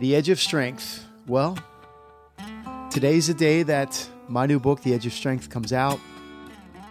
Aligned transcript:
The 0.00 0.16
Edge 0.16 0.28
of 0.28 0.40
Strength. 0.40 1.06
Well, 1.28 1.56
today's 2.90 3.28
the 3.28 3.34
day 3.34 3.62
that 3.62 4.08
my 4.26 4.44
new 4.44 4.58
book, 4.58 4.82
The 4.82 4.92
Edge 4.92 5.06
of 5.06 5.12
Strength, 5.12 5.50
comes 5.50 5.72
out. 5.72 6.00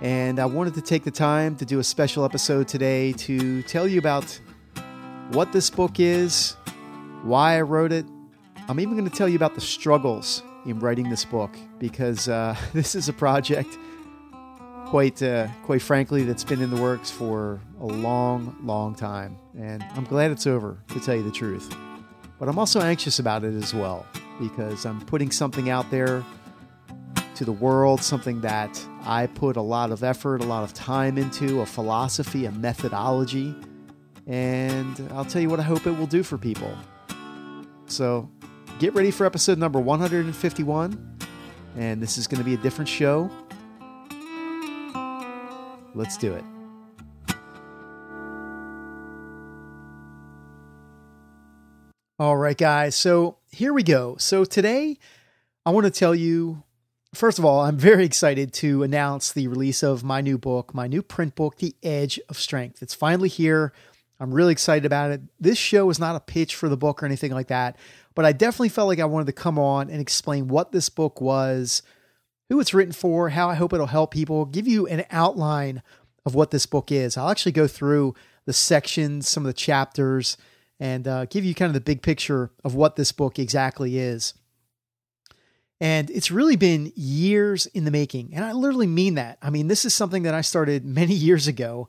And 0.01 0.39
I 0.39 0.45
wanted 0.45 0.73
to 0.75 0.81
take 0.81 1.03
the 1.03 1.11
time 1.11 1.57
to 1.57 1.65
do 1.65 1.79
a 1.79 1.83
special 1.83 2.23
episode 2.23 2.69
today 2.69 3.11
to 3.13 3.61
tell 3.63 3.89
you 3.89 3.99
about 3.99 4.39
what 5.33 5.51
this 5.51 5.69
book 5.69 5.99
is, 5.99 6.55
why 7.23 7.57
I 7.57 7.61
wrote 7.61 7.91
it. 7.91 8.05
I'm 8.69 8.79
even 8.79 8.95
going 8.95 9.09
to 9.09 9.15
tell 9.15 9.27
you 9.27 9.35
about 9.35 9.55
the 9.55 9.61
struggles 9.61 10.41
in 10.65 10.79
writing 10.79 11.09
this 11.09 11.25
book 11.25 11.51
because 11.79 12.29
uh, 12.29 12.55
this 12.73 12.95
is 12.95 13.09
a 13.09 13.13
project, 13.13 13.77
quite 14.85 15.21
uh, 15.21 15.49
quite 15.63 15.81
frankly, 15.81 16.23
that's 16.23 16.45
been 16.45 16.61
in 16.61 16.69
the 16.69 16.81
works 16.81 17.11
for 17.11 17.59
a 17.81 17.85
long, 17.85 18.55
long 18.63 18.95
time, 18.95 19.37
and 19.59 19.83
I'm 19.95 20.05
glad 20.05 20.31
it's 20.31 20.47
over. 20.47 20.77
To 20.89 20.99
tell 21.01 21.15
you 21.15 21.23
the 21.23 21.31
truth, 21.31 21.75
but 22.43 22.49
I'm 22.49 22.59
also 22.59 22.81
anxious 22.81 23.19
about 23.19 23.45
it 23.45 23.53
as 23.53 23.73
well 23.73 24.05
because 24.37 24.85
I'm 24.85 24.99
putting 24.99 25.31
something 25.31 25.69
out 25.69 25.89
there 25.89 26.25
to 27.35 27.45
the 27.45 27.53
world, 27.53 28.03
something 28.03 28.41
that 28.41 28.85
I 29.05 29.27
put 29.27 29.55
a 29.55 29.61
lot 29.61 29.93
of 29.93 30.03
effort, 30.03 30.41
a 30.41 30.45
lot 30.45 30.65
of 30.65 30.73
time 30.73 31.17
into, 31.17 31.61
a 31.61 31.65
philosophy, 31.65 32.45
a 32.45 32.51
methodology, 32.51 33.55
and 34.27 35.09
I'll 35.13 35.23
tell 35.23 35.41
you 35.41 35.49
what 35.49 35.61
I 35.61 35.63
hope 35.63 35.87
it 35.87 35.91
will 35.91 36.05
do 36.05 36.21
for 36.21 36.37
people. 36.37 36.77
So 37.85 38.29
get 38.77 38.93
ready 38.93 39.11
for 39.11 39.25
episode 39.25 39.57
number 39.57 39.79
151, 39.79 41.17
and 41.77 42.03
this 42.03 42.17
is 42.17 42.27
going 42.27 42.39
to 42.39 42.45
be 42.45 42.55
a 42.55 42.57
different 42.57 42.89
show. 42.89 43.31
Let's 45.95 46.17
do 46.17 46.33
it. 46.33 46.43
All 52.19 52.37
right, 52.37 52.57
guys. 52.57 52.95
So 52.95 53.37
here 53.51 53.73
we 53.73 53.81
go. 53.81 54.17
So 54.19 54.45
today, 54.45 54.99
I 55.65 55.71
want 55.71 55.85
to 55.85 55.91
tell 55.91 56.13
you 56.13 56.61
first 57.15 57.39
of 57.39 57.45
all, 57.45 57.61
I'm 57.61 57.77
very 57.77 58.05
excited 58.05 58.53
to 58.53 58.83
announce 58.83 59.31
the 59.31 59.47
release 59.47 59.81
of 59.81 60.03
my 60.03 60.21
new 60.21 60.37
book, 60.37 60.75
my 60.75 60.85
new 60.85 61.01
print 61.01 61.33
book, 61.33 61.57
The 61.57 61.75
Edge 61.81 62.19
of 62.29 62.37
Strength. 62.37 62.83
It's 62.83 62.93
finally 62.93 63.29
here. 63.29 63.73
I'm 64.19 64.31
really 64.31 64.51
excited 64.51 64.85
about 64.85 65.09
it. 65.09 65.21
This 65.39 65.57
show 65.57 65.89
is 65.89 65.97
not 65.97 66.15
a 66.15 66.19
pitch 66.19 66.55
for 66.55 66.69
the 66.69 66.77
book 66.77 67.01
or 67.01 67.07
anything 67.07 67.31
like 67.31 67.47
that, 67.47 67.77
but 68.13 68.25
I 68.25 68.31
definitely 68.31 68.69
felt 68.69 68.89
like 68.89 68.99
I 68.99 69.05
wanted 69.05 69.25
to 69.25 69.33
come 69.33 69.57
on 69.57 69.89
and 69.89 69.99
explain 69.99 70.47
what 70.47 70.71
this 70.71 70.89
book 70.89 71.19
was, 71.19 71.81
who 72.49 72.59
it's 72.59 72.75
written 72.75 72.93
for, 72.93 73.29
how 73.29 73.49
I 73.49 73.55
hope 73.55 73.73
it'll 73.73 73.87
help 73.87 74.11
people, 74.11 74.45
give 74.45 74.67
you 74.67 74.85
an 74.85 75.05
outline 75.09 75.81
of 76.27 76.35
what 76.35 76.51
this 76.51 76.67
book 76.67 76.91
is. 76.91 77.17
I'll 77.17 77.29
actually 77.29 77.53
go 77.53 77.67
through 77.67 78.13
the 78.45 78.53
sections, 78.53 79.27
some 79.27 79.43
of 79.43 79.47
the 79.47 79.53
chapters, 79.53 80.37
and 80.79 81.07
uh, 81.07 81.25
give 81.25 81.45
you 81.45 81.55
kind 81.55 81.69
of 81.69 81.73
the 81.73 81.81
big 81.81 82.01
picture 82.01 82.51
of 82.63 82.75
what 82.75 82.95
this 82.95 83.11
book 83.11 83.39
exactly 83.39 83.97
is. 83.97 84.33
And 85.79 86.09
it's 86.11 86.31
really 86.31 86.55
been 86.55 86.93
years 86.95 87.65
in 87.67 87.83
the 87.83 87.91
making. 87.91 88.33
And 88.33 88.45
I 88.45 88.53
literally 88.53 88.87
mean 88.87 89.15
that. 89.15 89.37
I 89.41 89.49
mean, 89.49 89.67
this 89.67 89.85
is 89.85 89.93
something 89.93 90.23
that 90.23 90.33
I 90.33 90.41
started 90.41 90.85
many 90.85 91.13
years 91.13 91.47
ago. 91.47 91.87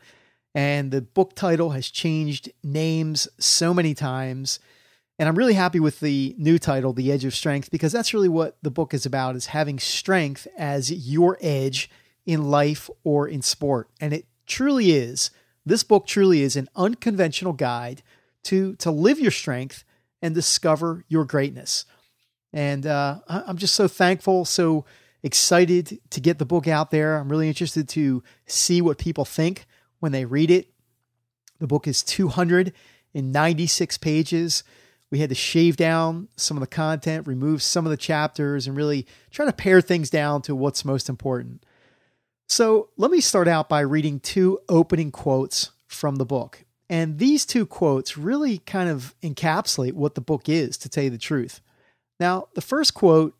And 0.55 0.91
the 0.91 1.03
book 1.03 1.35
title 1.35 1.71
has 1.71 1.89
changed 1.91 2.51
names 2.63 3.29
so 3.39 3.75
many 3.75 3.95
times. 3.95 4.59
And 5.19 5.29
I'm 5.29 5.39
really 5.39 5.55
happy 5.55 5.79
with 5.79 6.01
the 6.01 6.35
new 6.39 6.59
title, 6.59 6.93
The 6.93 7.13
Edge 7.13 7.25
of 7.25 7.35
Strength, 7.35 7.71
because 7.71 7.93
that's 7.93 8.13
really 8.13 8.29
what 8.29 8.57
the 8.63 8.71
book 8.71 8.95
is 8.95 9.07
about 9.07 9.37
is 9.37 9.47
having 9.47 9.79
strength 9.79 10.49
as 10.57 10.91
your 10.91 11.39
edge 11.41 11.89
in 12.27 12.51
life 12.51 12.91
or 13.05 13.29
in 13.29 13.43
sport. 13.43 13.89
And 14.01 14.13
it 14.13 14.27
truly 14.47 14.93
is. 14.93 15.31
This 15.65 15.85
book 15.85 16.07
truly 16.07 16.43
is 16.43 16.57
an 16.57 16.69
unconventional 16.75 17.53
guide 17.53 18.03
to 18.45 18.75
to 18.77 18.91
live 18.91 19.19
your 19.19 19.31
strength 19.31 19.85
and 20.23 20.35
discover 20.35 21.05
your 21.09 21.25
greatness. 21.25 21.85
And 22.53 22.87
uh, 22.87 23.19
I'm 23.29 23.57
just 23.57 23.75
so 23.75 23.89
thankful, 23.89 24.45
so 24.45 24.85
excited 25.23 25.99
to 26.11 26.21
get 26.21 26.39
the 26.39 26.45
book 26.45 26.69
out 26.69 26.91
there. 26.91 27.17
I'm 27.17 27.29
really 27.29 27.49
interested 27.49 27.89
to 27.91 28.23
see 28.47 28.81
what 28.81 28.99
people 28.99 29.25
think 29.25 29.67
when 29.99 30.13
they 30.13 30.25
read 30.25 30.51
it. 30.51 30.69
The 31.59 31.67
book 31.67 31.89
is 31.89 32.03
296 32.03 33.99
pages. 33.99 34.63
We 35.11 35.19
had 35.19 35.31
to 35.31 35.35
shave 35.35 35.77
down 35.77 36.29
some 36.37 36.57
of 36.57 36.61
the 36.61 36.67
content, 36.67 37.27
remove 37.27 37.63
some 37.63 37.87
of 37.87 37.91
the 37.91 37.97
chapters, 37.97 38.67
and 38.67 38.77
really 38.77 39.07
try 39.31 39.47
to 39.47 39.53
pare 39.53 39.81
things 39.81 40.11
down 40.11 40.43
to 40.43 40.55
what's 40.55 40.85
most 40.85 41.09
important. 41.09 41.65
So 42.49 42.91
let 42.97 43.11
me 43.11 43.21
start 43.21 43.49
out 43.49 43.69
by 43.69 43.81
reading 43.81 44.21
two 44.21 44.61
opening 44.69 45.11
quotes 45.11 45.71
from 45.87 46.17
the 46.17 46.27
book. 46.27 46.64
And 46.89 47.19
these 47.19 47.47
two 47.47 47.67
quotes 47.67 48.17
really 48.17 48.59
kind 48.59 48.91
of 48.91 49.15
encapsulate 49.23 49.95
what 49.95 50.15
the 50.15 50.21
book 50.21 50.49
is, 50.49 50.77
to 50.79 50.89
tell 50.89 51.05
you 51.05 51.11
the 51.11 51.19
truth. 51.19 51.61
Now, 52.21 52.49
the 52.55 52.61
first 52.61 52.95
quote 52.95 53.35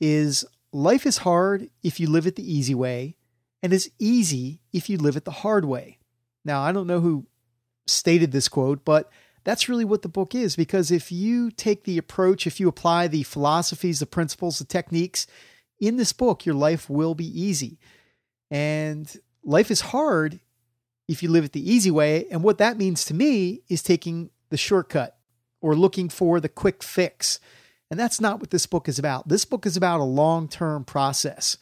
is 0.00 0.44
Life 0.72 1.06
is 1.06 1.18
hard 1.18 1.70
if 1.82 1.98
you 1.98 2.10
live 2.10 2.26
it 2.26 2.36
the 2.36 2.52
easy 2.52 2.74
way, 2.74 3.16
and 3.62 3.72
is 3.72 3.90
easy 3.98 4.60
if 4.72 4.90
you 4.90 4.98
live 4.98 5.16
it 5.16 5.24
the 5.24 5.30
hard 5.30 5.64
way. 5.64 5.98
Now, 6.44 6.60
I 6.60 6.72
don't 6.72 6.86
know 6.86 7.00
who 7.00 7.26
stated 7.86 8.32
this 8.32 8.48
quote, 8.48 8.84
but 8.84 9.10
that's 9.44 9.68
really 9.68 9.84
what 9.84 10.02
the 10.02 10.08
book 10.08 10.34
is 10.34 10.56
because 10.56 10.90
if 10.90 11.10
you 11.10 11.50
take 11.50 11.84
the 11.84 11.96
approach, 11.96 12.46
if 12.46 12.60
you 12.60 12.68
apply 12.68 13.08
the 13.08 13.22
philosophies, 13.22 14.00
the 14.00 14.06
principles, 14.06 14.58
the 14.58 14.64
techniques 14.64 15.26
in 15.80 15.96
this 15.96 16.12
book, 16.12 16.44
your 16.44 16.54
life 16.54 16.90
will 16.90 17.14
be 17.14 17.40
easy. 17.40 17.78
And 18.50 19.10
life 19.44 19.70
is 19.70 19.80
hard 19.80 20.40
if 21.08 21.22
you 21.22 21.30
live 21.30 21.44
it 21.44 21.52
the 21.52 21.70
easy 21.70 21.90
way. 21.90 22.26
And 22.30 22.42
what 22.42 22.58
that 22.58 22.78
means 22.78 23.04
to 23.06 23.14
me 23.14 23.62
is 23.68 23.82
taking 23.82 24.30
the 24.50 24.56
shortcut 24.56 25.16
or 25.60 25.74
looking 25.74 26.08
for 26.08 26.38
the 26.38 26.48
quick 26.48 26.82
fix. 26.82 27.40
And 27.90 27.98
that's 27.98 28.20
not 28.20 28.38
what 28.38 28.50
this 28.50 28.66
book 28.66 28.88
is 28.88 28.98
about. 28.98 29.28
This 29.28 29.44
book 29.44 29.66
is 29.66 29.76
about 29.76 30.00
a 30.00 30.04
long 30.04 30.48
term 30.48 30.84
process 30.84 31.56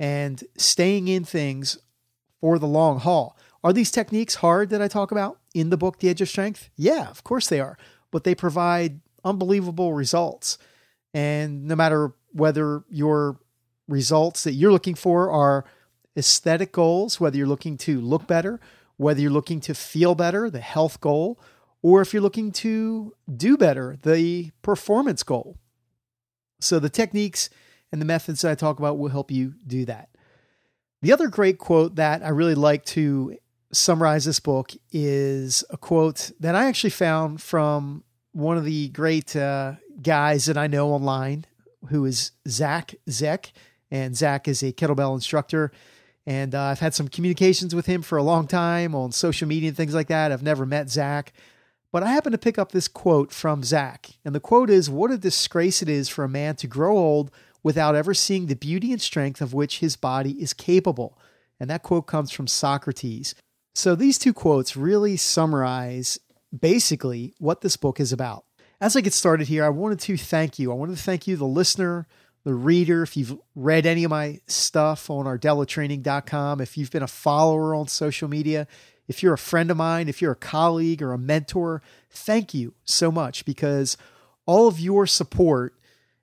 and 0.00 0.42
staying 0.56 1.08
in 1.08 1.24
things 1.24 1.78
for 2.40 2.58
the 2.58 2.66
long 2.66 2.98
haul. 3.00 3.36
Are 3.62 3.72
these 3.72 3.90
techniques 3.90 4.36
hard 4.36 4.70
that 4.70 4.80
I 4.80 4.88
talk 4.88 5.10
about 5.10 5.38
in 5.52 5.70
the 5.70 5.76
book, 5.76 5.98
The 5.98 6.08
Edge 6.08 6.20
of 6.20 6.28
Strength? 6.28 6.70
Yeah, 6.76 7.08
of 7.10 7.24
course 7.24 7.48
they 7.48 7.60
are, 7.60 7.76
but 8.10 8.24
they 8.24 8.34
provide 8.34 9.00
unbelievable 9.24 9.92
results. 9.92 10.58
And 11.12 11.66
no 11.66 11.74
matter 11.74 12.12
whether 12.32 12.84
your 12.88 13.38
results 13.88 14.44
that 14.44 14.52
you're 14.52 14.72
looking 14.72 14.94
for 14.94 15.30
are 15.30 15.64
aesthetic 16.16 16.72
goals, 16.72 17.18
whether 17.18 17.36
you're 17.36 17.46
looking 17.46 17.76
to 17.78 18.00
look 18.00 18.26
better, 18.26 18.60
whether 18.98 19.20
you're 19.20 19.30
looking 19.30 19.60
to 19.60 19.74
feel 19.74 20.14
better, 20.14 20.50
the 20.50 20.60
health 20.60 21.00
goal, 21.00 21.40
or 21.80 22.02
if 22.02 22.12
you're 22.12 22.22
looking 22.22 22.52
to 22.52 23.14
do 23.34 23.56
better, 23.56 23.96
the 24.02 24.50
performance 24.60 25.22
goal. 25.22 25.56
So 26.60 26.78
the 26.78 26.90
techniques 26.90 27.48
and 27.90 28.00
the 28.00 28.06
methods 28.06 28.42
that 28.42 28.50
I 28.50 28.54
talk 28.54 28.78
about 28.78 28.98
will 28.98 29.08
help 29.08 29.30
you 29.30 29.54
do 29.66 29.84
that. 29.86 30.10
The 31.00 31.12
other 31.12 31.28
great 31.28 31.58
quote 31.58 31.94
that 31.94 32.24
I 32.24 32.28
really 32.28 32.56
like 32.56 32.84
to 32.86 33.36
summarize 33.72 34.24
this 34.24 34.40
book 34.40 34.72
is 34.90 35.62
a 35.70 35.76
quote 35.76 36.32
that 36.40 36.54
I 36.54 36.66
actually 36.66 36.90
found 36.90 37.40
from 37.40 38.02
one 38.32 38.58
of 38.58 38.64
the 38.64 38.88
great 38.88 39.36
uh, 39.36 39.74
guys 40.02 40.46
that 40.46 40.58
I 40.58 40.66
know 40.66 40.90
online, 40.90 41.44
who 41.88 42.04
is 42.04 42.32
Zach 42.48 42.94
Zeck. 43.08 43.52
And 43.90 44.16
Zach 44.16 44.48
is 44.48 44.62
a 44.62 44.72
kettlebell 44.72 45.14
instructor. 45.14 45.70
And 46.28 46.54
uh, 46.54 46.60
I've 46.64 46.80
had 46.80 46.92
some 46.92 47.08
communications 47.08 47.74
with 47.74 47.86
him 47.86 48.02
for 48.02 48.18
a 48.18 48.22
long 48.22 48.46
time 48.46 48.94
on 48.94 49.12
social 49.12 49.48
media 49.48 49.68
and 49.68 49.76
things 49.76 49.94
like 49.94 50.08
that. 50.08 50.30
I've 50.30 50.42
never 50.42 50.66
met 50.66 50.90
Zach. 50.90 51.32
But 51.90 52.02
I 52.02 52.12
happened 52.12 52.34
to 52.34 52.38
pick 52.38 52.58
up 52.58 52.70
this 52.70 52.86
quote 52.86 53.32
from 53.32 53.62
Zach. 53.62 54.10
And 54.26 54.34
the 54.34 54.38
quote 54.38 54.68
is 54.68 54.90
What 54.90 55.10
a 55.10 55.16
disgrace 55.16 55.80
it 55.80 55.88
is 55.88 56.10
for 56.10 56.24
a 56.24 56.28
man 56.28 56.54
to 56.56 56.66
grow 56.66 56.98
old 56.98 57.30
without 57.62 57.94
ever 57.94 58.12
seeing 58.12 58.44
the 58.44 58.56
beauty 58.56 58.92
and 58.92 59.00
strength 59.00 59.40
of 59.40 59.54
which 59.54 59.78
his 59.78 59.96
body 59.96 60.32
is 60.32 60.52
capable. 60.52 61.18
And 61.58 61.70
that 61.70 61.82
quote 61.82 62.06
comes 62.06 62.30
from 62.30 62.46
Socrates. 62.46 63.34
So 63.74 63.94
these 63.94 64.18
two 64.18 64.34
quotes 64.34 64.76
really 64.76 65.16
summarize 65.16 66.18
basically 66.54 67.32
what 67.38 67.62
this 67.62 67.78
book 67.78 67.98
is 67.98 68.12
about. 68.12 68.44
As 68.82 68.96
I 68.96 69.00
get 69.00 69.14
started 69.14 69.48
here, 69.48 69.64
I 69.64 69.70
wanted 69.70 70.00
to 70.00 70.18
thank 70.18 70.58
you. 70.58 70.72
I 70.72 70.74
wanted 70.74 70.98
to 70.98 71.02
thank 71.02 71.26
you, 71.26 71.36
the 71.36 71.46
listener, 71.46 72.06
the 72.44 72.54
reader. 72.54 73.02
If 73.02 73.16
you've 73.16 73.38
read 73.54 73.86
any 73.86 74.04
of 74.04 74.10
my 74.10 74.40
stuff 74.46 75.10
on 75.10 75.26
ardelatraining.com, 75.26 76.60
if 76.60 76.76
you've 76.78 76.90
been 76.90 77.02
a 77.02 77.08
follower 77.08 77.74
on 77.74 77.88
social 77.88 78.28
media, 78.28 78.66
if 79.06 79.22
you're 79.22 79.34
a 79.34 79.38
friend 79.38 79.70
of 79.70 79.76
mine, 79.76 80.08
if 80.08 80.20
you're 80.20 80.32
a 80.32 80.36
colleague 80.36 81.02
or 81.02 81.12
a 81.12 81.18
mentor, 81.18 81.82
thank 82.10 82.54
you 82.54 82.74
so 82.84 83.10
much 83.10 83.44
because 83.44 83.96
all 84.46 84.68
of 84.68 84.78
your 84.78 85.06
support 85.06 85.74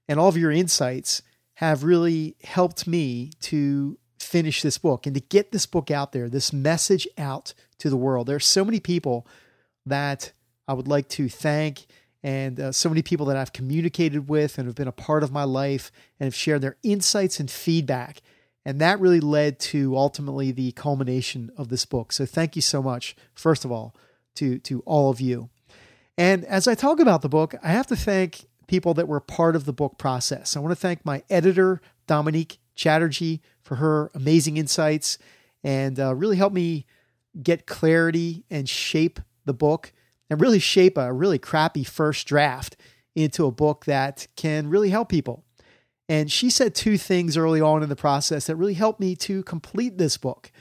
and 0.08 0.20
all 0.20 0.30
of 0.30 0.38
your 0.38 0.52
insights 0.52 1.22
have 1.56 1.84
really 1.84 2.36
helped 2.44 2.86
me 2.86 3.32
to 3.40 3.98
finish 4.20 4.62
this 4.62 4.78
book 4.78 5.06
and 5.06 5.16
to 5.16 5.22
get 5.22 5.52
this 5.52 5.66
book 5.66 5.90
out 5.90 6.12
there, 6.12 6.30
this 6.30 6.52
message 6.52 7.08
out 7.18 7.54
to 7.78 7.90
the 7.90 7.98
world. 7.98 8.28
There 8.28 8.36
are 8.36 8.40
so 8.40 8.66
many 8.66 8.80
people 8.80 9.28
that 9.86 10.32
I 10.68 10.74
would 10.74 10.88
like 10.88 11.08
to 11.10 11.30
thank 11.30 11.86
and 12.26 12.60
uh, 12.60 12.72
so 12.72 12.90
many 12.90 13.04
people 13.04 13.28
that 13.28 13.38
I've 13.38 13.54
communicated 13.54 14.28
with 14.28 14.58
and 14.58 14.66
have 14.66 14.74
been 14.74 14.88
a 14.88 14.92
part 14.92 15.22
of 15.22 15.32
my 15.32 15.44
life 15.44 15.92
and 16.20 16.26
have 16.26 16.34
shared 16.34 16.62
their 16.62 16.76
insights 16.82 17.40
and 17.40 17.52
feedback. 17.52 18.24
And 18.66 18.82
that 18.82 19.00
really 19.00 19.20
led 19.20 19.60
to 19.60 19.96
ultimately 19.96 20.52
the 20.52 20.72
culmination 20.72 21.52
of 21.56 21.70
this 21.70 21.86
book. 21.86 22.12
So 22.12 22.26
thank 22.26 22.56
you 22.56 22.64
so 22.64 22.82
much, 22.82 23.16
first 23.36 23.64
of 23.64 23.72
all, 23.72 23.96
to, 24.38 24.58
to 24.58 24.82
all 24.88 25.12
of 25.12 25.22
you. 25.22 25.52
And 26.18 26.44
as 26.46 26.68
I 26.68 26.74
talk 26.74 27.00
about 27.00 27.22
the 27.22 27.30
book, 27.30 27.54
I 27.62 27.68
have 27.68 27.86
to 27.88 27.96
thank 27.96 28.48
people 28.66 28.96
that 28.96 29.08
were 29.08 29.20
part 29.20 29.56
of 29.56 29.66
the 29.66 29.74
book 29.74 30.00
process. 30.00 30.58
I 30.58 30.62
want 30.62 30.72
to 30.72 30.82
thank 30.82 31.06
my 31.06 31.22
editor, 31.30 31.80
Dominique 32.08 32.58
Chatterjee, 32.74 33.40
for 33.62 33.76
her 33.76 34.10
amazing 34.16 34.58
insights 34.58 35.20
and 35.64 36.00
uh, 36.00 36.16
really 36.16 36.38
helped 36.38 36.56
me 36.56 36.88
get 37.44 37.68
clarity 37.68 38.46
and 38.50 38.68
shape 38.68 39.20
the 39.46 39.54
book 39.54 39.94
and 40.30 40.42
really 40.42 40.60
shape 40.60 40.98
a 40.98 41.14
really 41.14 41.40
crappy 41.40 41.84
first 41.84 42.28
draft 42.28 42.76
into 43.16 43.46
a 43.46 43.52
book 43.52 43.86
that 43.86 44.28
can 44.36 44.70
really 44.70 44.90
help 44.90 45.10
people. 45.10 45.44
And 46.08 46.32
she 46.32 46.50
said 46.50 46.76
two 46.76 46.98
things 46.98 47.38
early 47.38 47.62
on 47.62 47.82
in 47.82 47.90
the 47.90 47.96
process 47.96 48.48
that 48.48 48.56
really 48.56 48.74
helped 48.76 49.00
me 49.00 49.16
to 49.18 49.44
complete 49.44 49.98
this 49.98 50.18
book. 50.18 50.52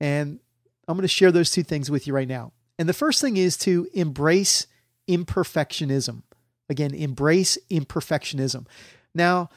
And 0.00 0.40
I'm 0.88 0.96
going 0.96 1.02
to 1.02 1.08
share 1.08 1.32
those 1.32 1.50
two 1.50 1.62
things 1.62 1.90
with 1.90 2.06
you 2.06 2.14
right 2.14 2.28
now. 2.28 2.52
And 2.78 2.88
the 2.88 2.94
first 2.94 3.20
thing 3.20 3.36
is 3.36 3.56
to 3.58 3.88
embrace 3.92 4.66
imperfectionism. 5.08 6.22
Again, 6.70 6.94
embrace 6.94 7.58
imperfectionism. 7.70 8.66
Now, 9.14 9.50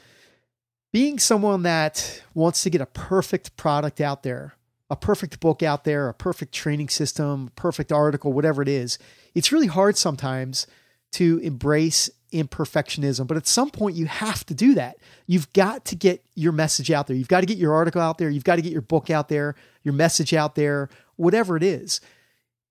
being 0.92 1.18
someone 1.18 1.62
that 1.62 2.22
wants 2.34 2.62
to 2.62 2.70
get 2.70 2.80
a 2.80 2.86
perfect 2.86 3.56
product 3.56 4.00
out 4.00 4.22
there, 4.24 4.54
a 4.90 4.96
perfect 4.96 5.40
book 5.40 5.62
out 5.62 5.84
there, 5.84 6.08
a 6.08 6.14
perfect 6.14 6.52
training 6.52 6.88
system, 6.88 7.50
perfect 7.56 7.90
article, 7.90 8.32
whatever 8.32 8.62
it 8.62 8.68
is, 8.68 8.98
it's 9.34 9.50
really 9.50 9.66
hard 9.66 9.96
sometimes 9.96 10.66
to 11.12 11.38
embrace 11.38 12.10
imperfectionism. 12.32 13.26
But 13.26 13.36
at 13.36 13.46
some 13.46 13.70
point, 13.70 13.96
you 13.96 14.06
have 14.06 14.44
to 14.46 14.54
do 14.54 14.74
that. 14.74 14.96
You've 15.26 15.52
got 15.52 15.84
to 15.86 15.96
get 15.96 16.24
your 16.34 16.52
message 16.52 16.90
out 16.90 17.06
there. 17.06 17.16
You've 17.16 17.28
got 17.28 17.40
to 17.40 17.46
get 17.46 17.56
your 17.56 17.72
article 17.72 18.00
out 18.00 18.18
there. 18.18 18.28
You've 18.28 18.44
got 18.44 18.56
to 18.56 18.62
get 18.62 18.72
your 18.72 18.82
book 18.82 19.08
out 19.10 19.28
there, 19.28 19.54
your 19.84 19.94
message 19.94 20.34
out 20.34 20.54
there, 20.54 20.90
whatever 21.16 21.56
it 21.56 21.62
is. 21.62 22.00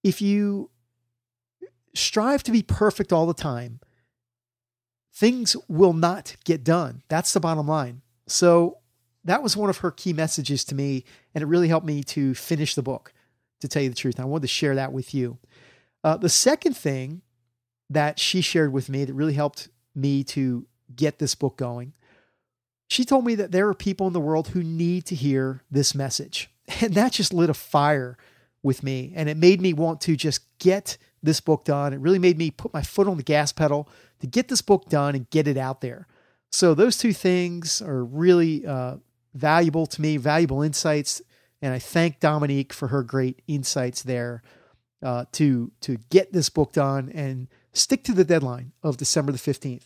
If 0.03 0.21
you 0.21 0.69
strive 1.95 2.43
to 2.43 2.51
be 2.51 2.61
perfect 2.61 3.13
all 3.13 3.25
the 3.25 3.33
time, 3.33 3.79
things 5.13 5.55
will 5.67 5.93
not 5.93 6.35
get 6.43 6.63
done. 6.63 7.03
That's 7.07 7.33
the 7.33 7.39
bottom 7.39 7.67
line. 7.67 8.01
So 8.27 8.79
that 9.25 9.43
was 9.43 9.55
one 9.55 9.69
of 9.69 9.77
her 9.77 9.91
key 9.91 10.13
messages 10.13 10.63
to 10.65 10.75
me, 10.75 11.05
and 11.33 11.41
it 11.41 11.47
really 11.47 11.67
helped 11.67 11.85
me 11.85 12.03
to 12.03 12.33
finish 12.33 12.75
the 12.75 12.81
book, 12.81 13.13
to 13.61 13.67
tell 13.67 13.81
you 13.81 13.89
the 13.89 13.95
truth. 13.95 14.19
I 14.19 14.25
wanted 14.25 14.43
to 14.43 14.47
share 14.47 14.75
that 14.75 14.91
with 14.91 15.13
you. 15.13 15.37
Uh, 16.03 16.17
the 16.17 16.29
second 16.29 16.75
thing 16.75 17.21
that 17.89 18.19
she 18.19 18.41
shared 18.41 18.73
with 18.73 18.89
me 18.89 19.05
that 19.05 19.13
really 19.13 19.33
helped 19.33 19.69
me 19.95 20.23
to 20.23 20.65
get 20.95 21.19
this 21.19 21.35
book 21.35 21.57
going. 21.57 21.93
She 22.89 23.05
told 23.05 23.25
me 23.25 23.35
that 23.35 23.51
there 23.51 23.67
are 23.67 23.73
people 23.73 24.07
in 24.07 24.13
the 24.13 24.19
world 24.19 24.49
who 24.49 24.63
need 24.63 25.05
to 25.05 25.15
hear 25.15 25.63
this 25.71 25.95
message. 25.95 26.49
And 26.81 26.93
that 26.93 27.11
just 27.11 27.33
lit 27.33 27.49
a 27.49 27.53
fire 27.53 28.17
with 28.61 28.83
me. 28.83 29.11
And 29.17 29.27
it 29.27 29.35
made 29.35 29.59
me 29.59 29.73
want 29.73 29.99
to 30.01 30.15
just 30.15 30.39
get 30.59 30.97
this 31.21 31.41
book 31.41 31.65
done. 31.65 31.91
It 31.91 31.99
really 31.99 32.19
made 32.19 32.37
me 32.37 32.51
put 32.51 32.73
my 32.73 32.81
foot 32.81 33.05
on 33.05 33.17
the 33.17 33.23
gas 33.23 33.51
pedal 33.51 33.89
to 34.21 34.27
get 34.27 34.47
this 34.47 34.61
book 34.61 34.87
done 34.87 35.13
and 35.13 35.29
get 35.29 35.45
it 35.45 35.57
out 35.57 35.81
there. 35.81 36.07
So, 36.53 36.73
those 36.73 36.97
two 36.97 37.11
things 37.11 37.81
are 37.81 38.05
really 38.05 38.65
uh, 38.65 38.95
valuable 39.33 39.85
to 39.87 40.01
me, 40.01 40.17
valuable 40.17 40.61
insights. 40.61 41.21
And 41.61 41.73
I 41.73 41.79
thank 41.79 42.19
Dominique 42.19 42.73
for 42.73 42.89
her 42.89 43.03
great 43.03 43.41
insights 43.47 44.03
there 44.03 44.43
uh, 45.01 45.25
to, 45.33 45.71
to 45.81 45.97
get 46.09 46.33
this 46.33 46.49
book 46.49 46.73
done 46.73 47.09
and 47.13 47.47
stick 47.73 48.03
to 48.05 48.13
the 48.13 48.23
deadline 48.23 48.71
of 48.83 48.97
December 48.97 49.31
the 49.31 49.37
15th. 49.37 49.83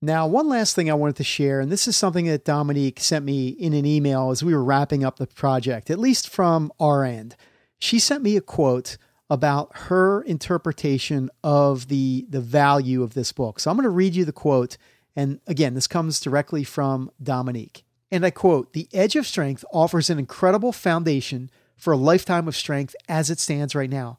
Now, 0.00 0.28
one 0.28 0.48
last 0.48 0.76
thing 0.76 0.88
I 0.88 0.94
wanted 0.94 1.16
to 1.16 1.24
share, 1.24 1.60
and 1.60 1.72
this 1.72 1.88
is 1.88 1.96
something 1.96 2.26
that 2.26 2.44
Dominique 2.44 3.00
sent 3.00 3.24
me 3.24 3.48
in 3.48 3.72
an 3.72 3.84
email 3.84 4.30
as 4.30 4.44
we 4.44 4.54
were 4.54 4.62
wrapping 4.62 5.04
up 5.04 5.16
the 5.16 5.26
project, 5.26 5.90
at 5.90 5.98
least 5.98 6.28
from 6.28 6.72
our 6.78 7.04
end. 7.04 7.34
She 7.78 7.98
sent 7.98 8.22
me 8.22 8.36
a 8.36 8.40
quote 8.40 8.96
about 9.30 9.70
her 9.74 10.22
interpretation 10.22 11.30
of 11.42 11.88
the, 11.88 12.26
the 12.28 12.40
value 12.40 13.02
of 13.02 13.14
this 13.14 13.32
book. 13.32 13.58
So 13.58 13.70
I'm 13.70 13.76
going 13.76 13.84
to 13.84 13.90
read 13.90 14.14
you 14.14 14.24
the 14.24 14.32
quote. 14.32 14.76
And 15.16 15.40
again, 15.46 15.74
this 15.74 15.86
comes 15.86 16.20
directly 16.20 16.64
from 16.64 17.10
Dominique. 17.20 17.84
And 18.10 18.24
I 18.24 18.30
quote 18.30 18.72
The 18.72 18.88
Edge 18.92 19.16
of 19.16 19.26
Strength 19.26 19.64
offers 19.72 20.10
an 20.10 20.18
incredible 20.18 20.72
foundation 20.72 21.50
for 21.76 21.92
a 21.92 21.96
lifetime 21.98 22.48
of 22.48 22.56
strength 22.56 22.96
as 23.08 23.30
it 23.30 23.38
stands 23.38 23.74
right 23.74 23.90
now. 23.90 24.18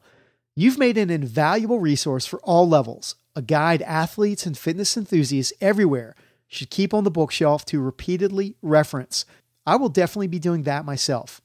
You've 0.54 0.78
made 0.78 0.98
an 0.98 1.10
invaluable 1.10 1.78
resource 1.78 2.26
for 2.26 2.40
all 2.40 2.68
levels, 2.68 3.14
a 3.36 3.42
guide 3.42 3.82
athletes 3.82 4.46
and 4.46 4.56
fitness 4.56 4.96
enthusiasts 4.96 5.52
everywhere 5.60 6.14
should 6.48 6.70
keep 6.70 6.92
on 6.92 7.04
the 7.04 7.10
bookshelf 7.10 7.64
to 7.66 7.80
repeatedly 7.80 8.56
reference. 8.60 9.24
I 9.64 9.76
will 9.76 9.88
definitely 9.88 10.26
be 10.26 10.40
doing 10.40 10.64
that 10.64 10.84
myself. 10.84 11.40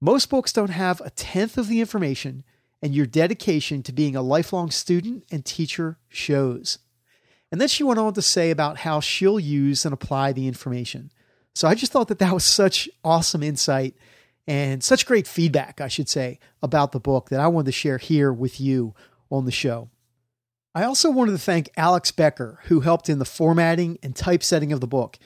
Most 0.00 0.30
books 0.30 0.52
don't 0.52 0.70
have 0.70 1.00
a 1.00 1.10
tenth 1.10 1.58
of 1.58 1.68
the 1.68 1.80
information, 1.80 2.44
and 2.82 2.94
your 2.94 3.06
dedication 3.06 3.82
to 3.82 3.92
being 3.92 4.16
a 4.16 4.22
lifelong 4.22 4.70
student 4.70 5.24
and 5.30 5.44
teacher 5.44 5.98
shows. 6.08 6.78
And 7.50 7.60
then 7.60 7.68
she 7.68 7.84
went 7.84 7.98
on 7.98 8.12
to 8.14 8.22
say 8.22 8.50
about 8.50 8.78
how 8.78 9.00
she'll 9.00 9.40
use 9.40 9.84
and 9.84 9.94
apply 9.94 10.32
the 10.32 10.46
information. 10.46 11.10
So 11.54 11.68
I 11.68 11.74
just 11.74 11.92
thought 11.92 12.08
that 12.08 12.18
that 12.18 12.34
was 12.34 12.44
such 12.44 12.88
awesome 13.04 13.42
insight 13.42 13.94
and 14.46 14.82
such 14.82 15.06
great 15.06 15.26
feedback, 15.26 15.80
I 15.80 15.88
should 15.88 16.08
say, 16.08 16.38
about 16.62 16.92
the 16.92 17.00
book 17.00 17.30
that 17.30 17.40
I 17.40 17.46
wanted 17.48 17.66
to 17.66 17.72
share 17.72 17.98
here 17.98 18.32
with 18.32 18.60
you 18.60 18.94
on 19.30 19.44
the 19.44 19.52
show. 19.52 19.88
I 20.74 20.84
also 20.84 21.10
wanted 21.10 21.32
to 21.32 21.38
thank 21.38 21.70
Alex 21.76 22.10
Becker, 22.10 22.58
who 22.64 22.80
helped 22.80 23.08
in 23.08 23.20
the 23.20 23.24
formatting 23.24 23.98
and 24.02 24.16
typesetting 24.16 24.72
of 24.72 24.80
the 24.80 24.88
book. 24.88 25.18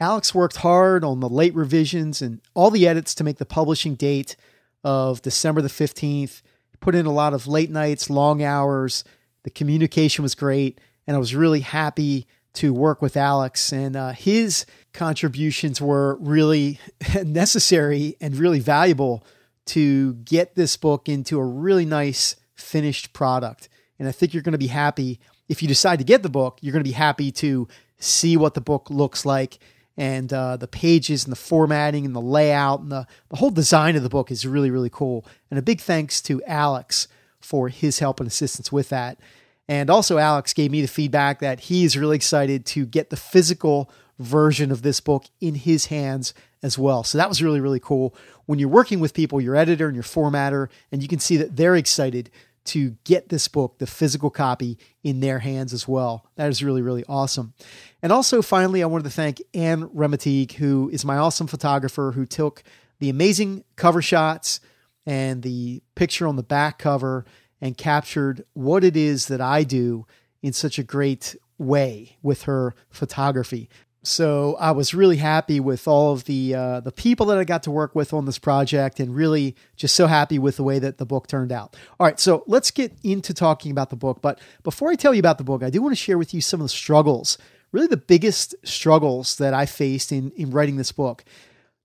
Alex 0.00 0.34
worked 0.34 0.56
hard 0.56 1.04
on 1.04 1.20
the 1.20 1.28
late 1.28 1.54
revisions 1.54 2.20
and 2.20 2.40
all 2.54 2.70
the 2.70 2.86
edits 2.86 3.14
to 3.14 3.24
make 3.24 3.38
the 3.38 3.46
publishing 3.46 3.94
date 3.94 4.36
of 4.82 5.22
December 5.22 5.62
the 5.62 5.68
15th. 5.68 6.42
He 6.68 6.76
put 6.80 6.96
in 6.96 7.06
a 7.06 7.12
lot 7.12 7.32
of 7.32 7.46
late 7.46 7.70
nights, 7.70 8.10
long 8.10 8.42
hours. 8.42 9.04
The 9.44 9.50
communication 9.50 10.22
was 10.22 10.34
great, 10.34 10.80
and 11.06 11.16
I 11.16 11.20
was 11.20 11.34
really 11.34 11.60
happy 11.60 12.26
to 12.56 12.72
work 12.72 13.00
with 13.00 13.16
Alex. 13.16 13.72
And 13.72 13.96
uh, 13.96 14.12
his 14.12 14.66
contributions 14.92 15.80
were 15.80 16.16
really 16.16 16.80
necessary 17.24 18.16
and 18.20 18.36
really 18.36 18.60
valuable 18.60 19.24
to 19.66 20.14
get 20.14 20.54
this 20.54 20.76
book 20.76 21.08
into 21.08 21.38
a 21.38 21.44
really 21.44 21.84
nice 21.84 22.36
finished 22.54 23.12
product. 23.12 23.68
And 23.98 24.08
I 24.08 24.12
think 24.12 24.34
you're 24.34 24.42
going 24.42 24.52
to 24.52 24.58
be 24.58 24.68
happy 24.68 25.20
if 25.48 25.62
you 25.62 25.68
decide 25.68 25.98
to 25.98 26.04
get 26.04 26.22
the 26.22 26.28
book, 26.28 26.58
you're 26.60 26.72
going 26.72 26.84
to 26.84 26.88
be 26.88 26.94
happy 26.94 27.30
to 27.30 27.68
see 27.98 28.36
what 28.36 28.54
the 28.54 28.60
book 28.60 28.90
looks 28.90 29.24
like 29.24 29.58
and 29.96 30.32
uh, 30.32 30.56
the 30.56 30.68
pages 30.68 31.24
and 31.24 31.32
the 31.32 31.36
formatting 31.36 32.04
and 32.04 32.14
the 32.14 32.20
layout 32.20 32.80
and 32.80 32.92
the, 32.92 33.06
the 33.30 33.36
whole 33.36 33.50
design 33.50 33.96
of 33.96 34.02
the 34.02 34.08
book 34.08 34.30
is 34.30 34.46
really, 34.46 34.70
really 34.70 34.90
cool. 34.90 35.24
And 35.50 35.58
a 35.58 35.62
big 35.62 35.80
thanks 35.80 36.20
to 36.22 36.42
Alex 36.44 37.08
for 37.40 37.68
his 37.68 38.00
help 38.00 38.20
and 38.20 38.26
assistance 38.26 38.70
with 38.70 38.88
that. 38.90 39.18
And 39.68 39.90
also, 39.90 40.18
Alex 40.18 40.52
gave 40.52 40.70
me 40.70 40.80
the 40.80 40.88
feedback 40.88 41.40
that 41.40 41.60
he's 41.60 41.96
really 41.96 42.16
excited 42.16 42.64
to 42.66 42.86
get 42.86 43.10
the 43.10 43.16
physical 43.16 43.90
version 44.18 44.70
of 44.70 44.82
this 44.82 45.00
book 45.00 45.24
in 45.40 45.54
his 45.54 45.86
hands 45.86 46.32
as 46.62 46.78
well. 46.78 47.04
So 47.04 47.18
that 47.18 47.28
was 47.28 47.42
really, 47.42 47.60
really 47.60 47.80
cool. 47.80 48.14
When 48.46 48.58
you're 48.58 48.68
working 48.68 49.00
with 49.00 49.12
people, 49.12 49.40
your 49.40 49.56
editor 49.56 49.86
and 49.86 49.94
your 49.94 50.04
formatter, 50.04 50.68
and 50.90 51.02
you 51.02 51.08
can 51.08 51.18
see 51.18 51.36
that 51.36 51.56
they're 51.56 51.76
excited 51.76 52.30
to 52.66 52.96
get 53.04 53.28
this 53.28 53.46
book, 53.48 53.78
the 53.78 53.86
physical 53.86 54.30
copy, 54.30 54.78
in 55.04 55.20
their 55.20 55.38
hands 55.40 55.72
as 55.72 55.86
well. 55.86 56.26
That 56.36 56.48
is 56.48 56.62
really, 56.62 56.82
really 56.82 57.04
awesome. 57.08 57.54
And 58.02 58.12
also, 58.12 58.42
finally, 58.42 58.82
I 58.82 58.86
wanted 58.86 59.04
to 59.04 59.10
thank 59.10 59.40
Anne 59.54 59.88
Rematig, 59.92 60.52
who 60.52 60.90
is 60.92 61.04
my 61.04 61.16
awesome 61.16 61.46
photographer 61.46 62.12
who 62.12 62.26
took 62.26 62.62
the 62.98 63.08
amazing 63.08 63.64
cover 63.76 64.02
shots 64.02 64.60
and 65.04 65.42
the 65.42 65.82
picture 65.94 66.26
on 66.26 66.36
the 66.36 66.42
back 66.42 66.78
cover 66.78 67.24
and 67.60 67.76
captured 67.76 68.44
what 68.52 68.84
it 68.84 68.96
is 68.96 69.26
that 69.28 69.40
I 69.40 69.64
do 69.64 70.06
in 70.42 70.52
such 70.52 70.78
a 70.78 70.82
great 70.82 71.36
way 71.58 72.16
with 72.22 72.42
her 72.42 72.74
photography. 72.90 73.68
So 74.06 74.56
I 74.60 74.70
was 74.70 74.94
really 74.94 75.16
happy 75.16 75.58
with 75.58 75.88
all 75.88 76.12
of 76.12 76.26
the 76.26 76.54
uh, 76.54 76.80
the 76.80 76.92
people 76.92 77.26
that 77.26 77.38
I 77.38 77.44
got 77.44 77.64
to 77.64 77.72
work 77.72 77.96
with 77.96 78.14
on 78.14 78.24
this 78.24 78.38
project, 78.38 79.00
and 79.00 79.16
really 79.16 79.56
just 79.74 79.96
so 79.96 80.06
happy 80.06 80.38
with 80.38 80.56
the 80.56 80.62
way 80.62 80.78
that 80.78 80.98
the 80.98 81.04
book 81.04 81.26
turned 81.26 81.50
out. 81.50 81.74
All 81.98 82.06
right, 82.06 82.20
so 82.20 82.44
let's 82.46 82.70
get 82.70 82.92
into 83.02 83.34
talking 83.34 83.72
about 83.72 83.90
the 83.90 83.96
book. 83.96 84.22
But 84.22 84.38
before 84.62 84.90
I 84.90 84.94
tell 84.94 85.12
you 85.12 85.18
about 85.18 85.38
the 85.38 85.44
book, 85.44 85.64
I 85.64 85.70
do 85.70 85.82
want 85.82 85.90
to 85.90 86.00
share 86.00 86.18
with 86.18 86.32
you 86.32 86.40
some 86.40 86.60
of 86.60 86.64
the 86.66 86.68
struggles, 86.68 87.36
really 87.72 87.88
the 87.88 87.96
biggest 87.96 88.54
struggles 88.62 89.38
that 89.38 89.52
I 89.52 89.66
faced 89.66 90.12
in 90.12 90.30
in 90.36 90.52
writing 90.52 90.76
this 90.76 90.92
book. 90.92 91.24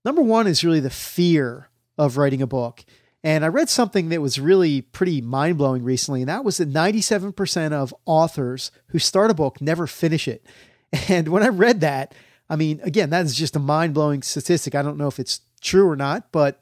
Number 0.04 0.22
one 0.22 0.46
is 0.46 0.62
really 0.62 0.80
the 0.80 0.90
fear 0.90 1.70
of 1.98 2.16
writing 2.16 2.40
a 2.40 2.46
book. 2.46 2.84
And 3.24 3.44
I 3.44 3.48
read 3.48 3.68
something 3.68 4.08
that 4.08 4.20
was 4.20 4.40
really 4.40 4.82
pretty 4.82 5.20
mind 5.20 5.56
blowing 5.58 5.84
recently, 5.84 6.22
and 6.22 6.28
that 6.28 6.44
was 6.44 6.56
that 6.56 6.68
97% 6.68 7.72
of 7.72 7.94
authors 8.04 8.72
who 8.88 8.98
start 8.98 9.30
a 9.30 9.34
book 9.34 9.60
never 9.60 9.86
finish 9.86 10.28
it. 10.28 10.44
And 11.08 11.28
when 11.28 11.42
I 11.42 11.48
read 11.48 11.80
that, 11.80 12.14
I 12.50 12.56
mean, 12.56 12.78
again, 12.82 13.08
that 13.10 13.24
is 13.24 13.34
just 13.34 13.56
a 13.56 13.58
mind 13.58 13.94
blowing 13.94 14.20
statistic. 14.20 14.74
I 14.74 14.82
don't 14.82 14.98
know 14.98 15.06
if 15.06 15.18
it's 15.18 15.40
true 15.62 15.88
or 15.88 15.96
not, 15.96 16.30
but 16.32 16.60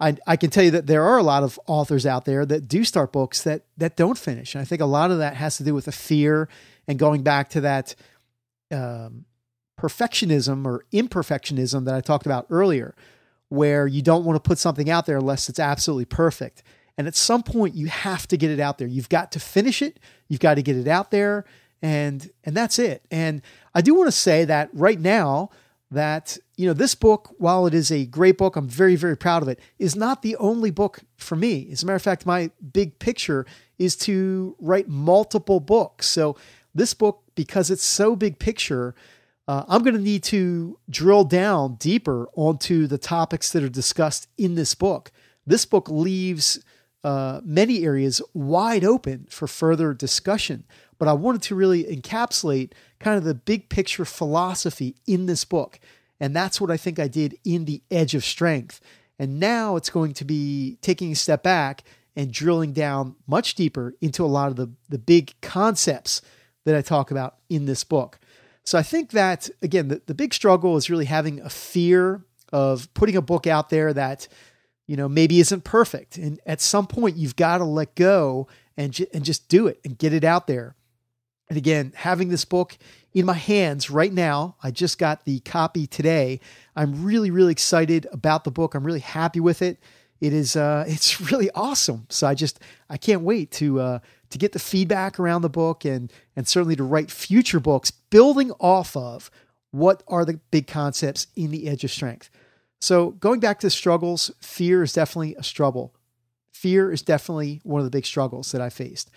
I, 0.00 0.16
I 0.26 0.36
can 0.36 0.50
tell 0.50 0.64
you 0.64 0.72
that 0.72 0.88
there 0.88 1.04
are 1.04 1.18
a 1.18 1.22
lot 1.22 1.44
of 1.44 1.60
authors 1.68 2.04
out 2.04 2.24
there 2.24 2.44
that 2.46 2.66
do 2.66 2.82
start 2.82 3.12
books 3.12 3.42
that 3.42 3.62
that 3.76 3.96
don't 3.96 4.18
finish. 4.18 4.54
And 4.54 4.62
I 4.62 4.64
think 4.64 4.80
a 4.80 4.86
lot 4.86 5.12
of 5.12 5.18
that 5.18 5.34
has 5.34 5.56
to 5.58 5.64
do 5.64 5.74
with 5.74 5.84
the 5.84 5.92
fear 5.92 6.48
and 6.88 6.98
going 6.98 7.22
back 7.22 7.50
to 7.50 7.60
that 7.60 7.94
um, 8.72 9.24
perfectionism 9.78 10.66
or 10.66 10.84
imperfectionism 10.92 11.84
that 11.84 11.94
I 11.94 12.00
talked 12.00 12.26
about 12.26 12.46
earlier, 12.50 12.94
where 13.48 13.86
you 13.86 14.02
don't 14.02 14.24
want 14.24 14.36
to 14.36 14.46
put 14.46 14.58
something 14.58 14.90
out 14.90 15.06
there 15.06 15.18
unless 15.18 15.48
it's 15.48 15.58
absolutely 15.58 16.04
perfect. 16.04 16.62
And 16.96 17.06
at 17.06 17.14
some 17.14 17.42
point, 17.42 17.74
you 17.74 17.86
have 17.86 18.26
to 18.28 18.36
get 18.36 18.50
it 18.50 18.60
out 18.60 18.78
there. 18.78 18.88
You've 18.88 19.08
got 19.08 19.32
to 19.32 19.40
finish 19.40 19.82
it. 19.82 20.00
You've 20.28 20.40
got 20.40 20.54
to 20.54 20.62
get 20.62 20.76
it 20.76 20.88
out 20.88 21.10
there 21.10 21.44
and 21.82 22.30
and 22.44 22.56
that's 22.56 22.78
it. 22.78 23.04
And 23.10 23.42
I 23.74 23.80
do 23.80 23.94
want 23.94 24.08
to 24.08 24.12
say 24.12 24.44
that 24.44 24.70
right 24.72 24.98
now 24.98 25.50
that 25.90 26.36
you 26.56 26.66
know 26.66 26.72
this 26.72 26.94
book, 26.94 27.34
while 27.38 27.66
it 27.66 27.74
is 27.74 27.90
a 27.90 28.06
great 28.06 28.36
book, 28.36 28.56
I'm 28.56 28.68
very 28.68 28.96
very 28.96 29.16
proud 29.16 29.42
of 29.42 29.48
it. 29.48 29.60
Is 29.78 29.96
not 29.96 30.22
the 30.22 30.36
only 30.36 30.70
book 30.70 31.00
for 31.16 31.36
me. 31.36 31.68
As 31.70 31.82
a 31.82 31.86
matter 31.86 31.96
of 31.96 32.02
fact, 32.02 32.26
my 32.26 32.50
big 32.72 32.98
picture 32.98 33.46
is 33.78 33.96
to 33.96 34.56
write 34.58 34.88
multiple 34.88 35.60
books. 35.60 36.06
So 36.06 36.36
this 36.74 36.94
book, 36.94 37.22
because 37.34 37.70
it's 37.70 37.84
so 37.84 38.16
big 38.16 38.38
picture, 38.38 38.94
uh, 39.48 39.64
I'm 39.66 39.82
going 39.82 39.96
to 39.96 40.00
need 40.00 40.22
to 40.24 40.78
drill 40.90 41.24
down 41.24 41.76
deeper 41.76 42.28
onto 42.34 42.86
the 42.86 42.98
topics 42.98 43.50
that 43.52 43.64
are 43.64 43.70
discussed 43.70 44.28
in 44.36 44.54
this 44.56 44.74
book. 44.74 45.10
This 45.46 45.64
book 45.64 45.88
leaves 45.88 46.62
uh, 47.02 47.40
many 47.42 47.82
areas 47.82 48.20
wide 48.34 48.84
open 48.84 49.26
for 49.30 49.46
further 49.46 49.94
discussion, 49.94 50.64
but 50.98 51.08
I 51.08 51.14
wanted 51.14 51.40
to 51.42 51.54
really 51.54 51.84
encapsulate 51.84 52.72
kind 53.00 53.16
of 53.16 53.24
the 53.24 53.34
big 53.34 53.70
picture 53.70 54.04
philosophy 54.04 54.96
in 55.06 55.24
this 55.24 55.46
book. 55.46 55.80
And 56.20 56.36
that's 56.36 56.60
what 56.60 56.70
I 56.70 56.76
think 56.76 56.98
I 56.98 57.08
did 57.08 57.38
in 57.42 57.64
The 57.64 57.80
Edge 57.90 58.14
of 58.14 58.24
Strength. 58.24 58.82
And 59.18 59.40
now 59.40 59.76
it's 59.76 59.88
going 59.90 60.12
to 60.14 60.24
be 60.26 60.76
taking 60.82 61.12
a 61.12 61.16
step 61.16 61.42
back 61.42 61.84
and 62.14 62.30
drilling 62.30 62.72
down 62.74 63.16
much 63.26 63.54
deeper 63.54 63.94
into 64.02 64.22
a 64.24 64.26
lot 64.26 64.50
of 64.50 64.56
the, 64.56 64.68
the 64.90 64.98
big 64.98 65.32
concepts 65.40 66.20
that 66.66 66.74
I 66.74 66.82
talk 66.82 67.10
about 67.10 67.36
in 67.48 67.64
this 67.64 67.82
book. 67.82 68.18
So 68.68 68.76
I 68.76 68.82
think 68.82 69.12
that, 69.12 69.48
again, 69.62 69.88
the, 69.88 70.02
the 70.04 70.14
big 70.14 70.34
struggle 70.34 70.76
is 70.76 70.90
really 70.90 71.06
having 71.06 71.40
a 71.40 71.48
fear 71.48 72.22
of 72.52 72.92
putting 72.92 73.16
a 73.16 73.22
book 73.22 73.46
out 73.46 73.70
there 73.70 73.94
that, 73.94 74.28
you 74.86 74.94
know, 74.94 75.08
maybe 75.08 75.40
isn't 75.40 75.64
perfect. 75.64 76.18
And 76.18 76.38
at 76.44 76.60
some 76.60 76.86
point, 76.86 77.16
you've 77.16 77.34
got 77.34 77.58
to 77.58 77.64
let 77.64 77.94
go 77.94 78.46
and, 78.76 78.92
ju- 78.92 79.06
and 79.14 79.24
just 79.24 79.48
do 79.48 79.68
it 79.68 79.80
and 79.86 79.96
get 79.96 80.12
it 80.12 80.22
out 80.22 80.48
there. 80.48 80.76
And 81.48 81.56
again, 81.56 81.94
having 81.96 82.28
this 82.28 82.44
book 82.44 82.76
in 83.14 83.24
my 83.24 83.32
hands 83.32 83.88
right 83.88 84.12
now, 84.12 84.56
I 84.62 84.70
just 84.70 84.98
got 84.98 85.24
the 85.24 85.40
copy 85.40 85.86
today. 85.86 86.38
I'm 86.76 87.02
really, 87.02 87.30
really 87.30 87.52
excited 87.52 88.06
about 88.12 88.44
the 88.44 88.50
book. 88.50 88.74
I'm 88.74 88.84
really 88.84 89.00
happy 89.00 89.40
with 89.40 89.62
it. 89.62 89.78
It 90.20 90.32
is, 90.32 90.56
uh, 90.56 90.84
it's 90.88 91.20
really 91.20 91.50
awesome. 91.54 92.06
So 92.08 92.26
I 92.26 92.34
just, 92.34 92.60
I 92.88 92.96
can't 92.96 93.22
wait 93.22 93.50
to, 93.52 93.80
uh, 93.80 93.98
to 94.30 94.38
get 94.38 94.52
the 94.52 94.58
feedback 94.58 95.18
around 95.18 95.42
the 95.42 95.48
book 95.48 95.84
and 95.84 96.12
and 96.36 96.46
certainly 96.46 96.76
to 96.76 96.84
write 96.84 97.10
future 97.10 97.60
books 97.60 97.90
building 97.90 98.52
off 98.60 98.96
of 98.96 99.30
what 99.70 100.02
are 100.08 100.24
the 100.24 100.40
big 100.50 100.66
concepts 100.66 101.26
in 101.36 101.50
the 101.50 101.68
edge 101.68 101.84
of 101.84 101.90
strength. 101.90 102.30
So 102.80 103.10
going 103.12 103.40
back 103.40 103.60
to 103.60 103.70
struggles, 103.70 104.30
fear 104.40 104.82
is 104.82 104.92
definitely 104.92 105.34
a 105.36 105.42
struggle. 105.42 105.94
Fear 106.52 106.92
is 106.92 107.02
definitely 107.02 107.60
one 107.64 107.80
of 107.80 107.84
the 107.84 107.90
big 107.90 108.06
struggles 108.06 108.52
that 108.52 108.60
I 108.60 108.70
faced. 108.70 109.10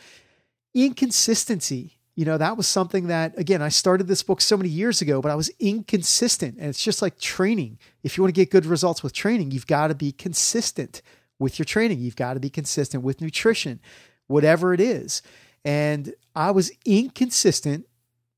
Inconsistency, 0.73 1.97
you 2.15 2.25
know, 2.25 2.37
that 2.37 2.57
was 2.57 2.67
something 2.67 3.07
that 3.07 3.37
again, 3.37 3.61
I 3.61 3.69
started 3.69 4.07
this 4.07 4.23
book 4.23 4.41
so 4.41 4.57
many 4.57 4.69
years 4.69 5.01
ago, 5.01 5.21
but 5.21 5.31
I 5.31 5.35
was 5.35 5.49
inconsistent. 5.59 6.57
And 6.57 6.67
it's 6.67 6.83
just 6.83 7.01
like 7.01 7.19
training. 7.19 7.79
If 8.03 8.17
you 8.17 8.23
want 8.23 8.35
to 8.35 8.39
get 8.39 8.51
good 8.51 8.65
results 8.65 9.01
with 9.01 9.13
training, 9.13 9.51
you've 9.51 9.67
got 9.67 9.87
to 9.87 9.95
be 9.95 10.11
consistent 10.11 11.01
with 11.39 11.57
your 11.57 11.65
training. 11.65 11.99
You've 11.99 12.15
got 12.15 12.33
to 12.33 12.39
be 12.39 12.49
consistent 12.49 13.03
with 13.03 13.21
nutrition 13.21 13.79
whatever 14.31 14.73
it 14.73 14.79
is. 14.79 15.21
And 15.63 16.15
I 16.35 16.49
was 16.51 16.71
inconsistent, 16.85 17.85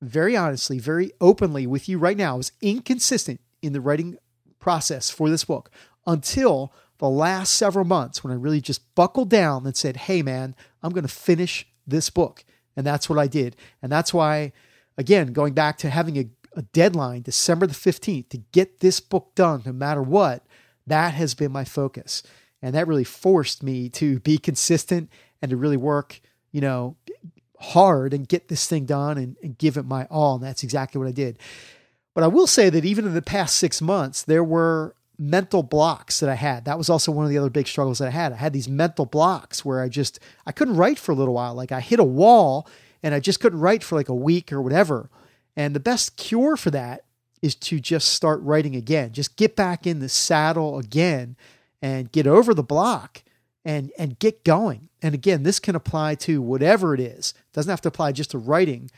very 0.01 0.35
honestly, 0.35 0.79
very 0.79 1.11
openly 1.21 1.65
with 1.65 1.87
you 1.87 1.97
right 1.97 2.17
now. 2.17 2.33
I 2.33 2.37
was 2.37 2.51
inconsistent 2.61 3.39
in 3.61 3.71
the 3.71 3.79
writing 3.79 4.17
process 4.59 5.09
for 5.09 5.29
this 5.29 5.45
book 5.45 5.69
until 6.05 6.73
the 6.97 7.09
last 7.09 7.53
several 7.53 7.85
months 7.85 8.23
when 8.23 8.33
I 8.33 8.35
really 8.35 8.59
just 8.59 8.93
buckled 8.95 9.29
down 9.29 9.65
and 9.65 9.75
said, 9.75 9.95
hey, 9.95 10.21
man, 10.21 10.55
I'm 10.81 10.91
going 10.91 11.07
to 11.07 11.13
finish 11.13 11.65
this 11.87 12.09
book. 12.09 12.43
And 12.75 12.85
that's 12.85 13.09
what 13.09 13.19
I 13.19 13.27
did. 13.27 13.55
And 13.81 13.91
that's 13.91 14.13
why, 14.13 14.51
again, 14.97 15.33
going 15.33 15.53
back 15.53 15.77
to 15.79 15.89
having 15.89 16.17
a, 16.17 16.29
a 16.55 16.61
deadline, 16.61 17.21
December 17.21 17.67
the 17.67 17.73
15th, 17.73 18.29
to 18.29 18.37
get 18.51 18.79
this 18.79 18.99
book 18.99 19.35
done 19.35 19.63
no 19.65 19.71
matter 19.71 20.01
what, 20.01 20.45
that 20.87 21.13
has 21.13 21.33
been 21.33 21.51
my 21.51 21.63
focus. 21.63 22.23
And 22.61 22.73
that 22.75 22.87
really 22.87 23.03
forced 23.03 23.63
me 23.63 23.89
to 23.89 24.19
be 24.19 24.37
consistent 24.37 25.09
and 25.41 25.49
to 25.51 25.57
really 25.57 25.77
work, 25.77 26.21
you 26.51 26.61
know, 26.61 26.95
hard 27.59 28.13
and 28.13 28.27
get 28.27 28.47
this 28.47 28.67
thing 28.67 28.85
done 28.85 29.17
and, 29.17 29.37
and 29.43 29.57
give 29.57 29.77
it 29.77 29.85
my 29.85 30.05
all. 30.05 30.35
And 30.35 30.43
that's 30.43 30.63
exactly 30.63 30.99
what 30.99 31.07
I 31.07 31.11
did. 31.11 31.39
But 32.13 32.23
I 32.23 32.27
will 32.27 32.47
say 32.47 32.69
that 32.69 32.85
even 32.85 33.05
in 33.05 33.13
the 33.13 33.21
past 33.21 33.55
six 33.55 33.81
months, 33.81 34.23
there 34.23 34.43
were 34.43 34.95
mental 35.23 35.63
blocks 35.63 36.19
that 36.19 36.29
I 36.29 36.35
had. 36.35 36.65
That 36.65 36.77
was 36.77 36.89
also 36.89 37.11
one 37.11 37.25
of 37.25 37.31
the 37.31 37.37
other 37.37 37.49
big 37.49 37.67
struggles 37.67 37.99
that 37.99 38.07
I 38.09 38.11
had. 38.11 38.33
I 38.33 38.37
had 38.37 38.53
these 38.53 38.67
mental 38.67 39.05
blocks 39.05 39.63
where 39.63 39.81
I 39.81 39.89
just 39.89 40.19
I 40.45 40.51
couldn't 40.51 40.77
write 40.77 40.99
for 40.99 41.11
a 41.11 41.15
little 41.15 41.33
while. 41.33 41.55
Like 41.55 41.71
I 41.71 41.79
hit 41.79 41.99
a 41.99 42.03
wall 42.03 42.67
and 43.01 43.15
I 43.15 43.19
just 43.19 43.39
couldn't 43.39 43.59
write 43.59 43.83
for 43.83 43.95
like 43.95 44.09
a 44.09 44.15
week 44.15 44.51
or 44.51 44.61
whatever. 44.61 45.09
And 45.55 45.75
the 45.75 45.79
best 45.79 46.17
cure 46.17 46.57
for 46.57 46.71
that 46.71 47.05
is 47.41 47.55
to 47.55 47.79
just 47.79 48.09
start 48.09 48.41
writing 48.41 48.75
again. 48.75 49.11
Just 49.11 49.35
get 49.35 49.55
back 49.55 49.85
in 49.85 49.99
the 49.99 50.09
saddle 50.09 50.77
again 50.77 51.35
and 51.81 52.11
get 52.11 52.27
over 52.27 52.53
the 52.53 52.63
block 52.63 53.23
and 53.63 53.91
and 53.97 54.19
get 54.19 54.43
going. 54.43 54.89
And 55.01 55.13
again, 55.13 55.43
this 55.43 55.59
can 55.59 55.75
apply 55.75 56.15
to 56.15 56.41
whatever 56.41 56.93
it 56.93 56.99
is. 56.99 57.33
It 57.37 57.53
doesn't 57.53 57.69
have 57.69 57.81
to 57.81 57.89
apply 57.89 58.11
just 58.13 58.31
to 58.31 58.37
writing. 58.37 58.89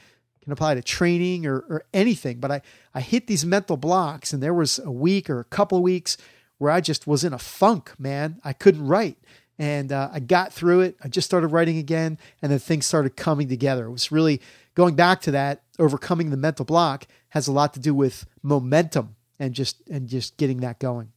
Can 0.46 0.54
apply 0.54 0.76
to 0.76 0.82
training 0.82 1.46
or, 1.46 1.66
or 1.70 1.84
anything. 1.94 2.40
But 2.40 2.52
I, 2.52 2.62
I 2.94 3.02
hit 3.02 3.28
these 3.28 3.46
mental 3.46 3.78
blocks 3.78 4.32
and 4.32 4.42
there 4.42 4.54
was 4.54 4.80
a 4.80 4.92
week 4.92 5.30
or 5.30 5.40
a 5.40 5.44
couple 5.46 5.78
of 5.78 5.84
weeks 5.84 6.18
where 6.58 6.72
I 6.72 6.82
just 6.82 7.08
was 7.08 7.24
in 7.24 7.34
a 7.34 7.40
funk, 7.40 7.94
man. 8.00 8.40
I 8.44 8.54
couldn't 8.54 8.86
write. 8.86 9.18
And 9.58 9.92
uh, 9.92 10.10
I 10.12 10.20
got 10.20 10.54
through 10.54 10.82
it. 10.82 10.98
I 11.04 11.08
just 11.08 11.26
started 11.26 11.48
writing 11.48 11.78
again, 11.78 12.18
and 12.42 12.52
then 12.52 12.60
things 12.60 12.86
started 12.86 13.16
coming 13.16 13.48
together. 13.48 13.86
It 13.86 13.92
was 13.92 14.12
really 14.12 14.42
going 14.76 14.96
back 14.96 15.22
to 15.22 15.32
that. 15.32 15.64
Overcoming 15.80 16.30
the 16.30 16.38
mental 16.38 16.66
block 16.66 17.08
has 17.30 17.48
a 17.48 17.54
lot 17.54 17.74
to 17.74 17.80
do 17.80 17.96
with 17.96 18.26
momentum 18.44 19.16
and 19.40 19.54
just 19.54 19.82
and 19.90 20.08
just 20.08 20.36
getting 20.38 20.58
that 20.60 20.80
going. 20.80 21.12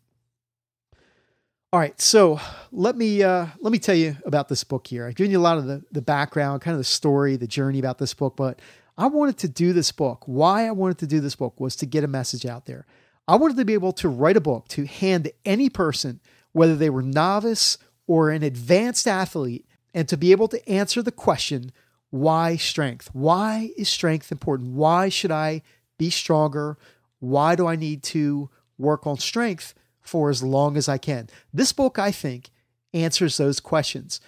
All 1.73 1.81
right, 1.81 2.01
so 2.01 2.41
let 2.73 2.97
me 2.97 3.23
uh, 3.23 3.47
let 3.61 3.73
me 3.73 3.79
tell 3.79 3.95
you 3.95 4.17
about 4.25 4.49
this 4.49 4.65
book 4.65 4.87
here. 4.87 5.07
I've 5.07 5.17
given 5.17 5.31
you 5.31 5.39
a 5.39 5.43
lot 5.43 5.59
of 5.59 5.67
the 5.67 5.83
the 5.93 6.01
background, 6.01 6.63
kind 6.63 6.75
of 6.75 6.79
the 6.79 6.85
story, 6.85 7.37
the 7.37 7.47
journey 7.47 7.79
about 7.79 7.99
this 7.99 8.15
book, 8.15 8.37
but 8.37 8.61
I 8.99 9.07
wanted 9.07 9.39
to 9.39 9.49
do 9.49 9.73
this 9.73 9.93
book. 9.93 10.25
Why 10.27 10.67
I 10.67 10.73
wanted 10.73 10.99
to 10.99 11.07
do 11.07 11.21
this 11.21 11.37
book 11.37 11.59
was 11.59 11.77
to 11.77 11.87
get 11.87 12.05
a 12.05 12.09
message 12.09 12.45
out 12.45 12.67
there. 12.67 12.85
I 13.27 13.37
wanted 13.37 13.57
to 13.57 13.65
be 13.65 13.75
able 13.75 13.93
to 13.93 14.09
write 14.09 14.37
a 14.37 14.41
book 14.41 14.69
to 14.69 14.87
hand 14.87 15.31
any 15.45 15.71
person, 15.71 16.21
whether 16.53 16.77
they 16.77 16.91
were 16.91 17.03
novice 17.03 17.79
or 18.07 18.31
an 18.31 18.43
advanced 18.43 19.07
athlete, 19.07 19.67
and 19.95 20.09
to 20.09 20.17
be 20.17 20.33
able 20.33 20.49
to 20.49 20.69
answer 20.69 21.01
the 21.03 21.13
question, 21.13 21.73
why 22.11 22.57
strength? 22.57 23.09
Why 23.15 23.71
is 23.79 23.89
strength 23.89 24.31
important? 24.33 24.73
Why 24.73 25.09
should 25.09 25.31
I 25.31 25.63
be 25.97 26.11
stronger? 26.11 26.77
Why 27.21 27.55
do 27.55 27.67
I 27.67 27.77
need 27.77 28.03
to 28.05 28.51
work 28.79 29.07
on 29.07 29.19
strength? 29.19 29.75
for 30.09 30.31
as 30.31 30.43
long 30.43 30.77
as 30.77 30.89
I 30.89 30.99
can. 30.99 31.29
This 31.53 31.73
book, 31.73 31.99
I 31.99 32.11
think, 32.11 32.51
answers 32.95 33.37
those 33.37 33.61
questions. 33.61 34.21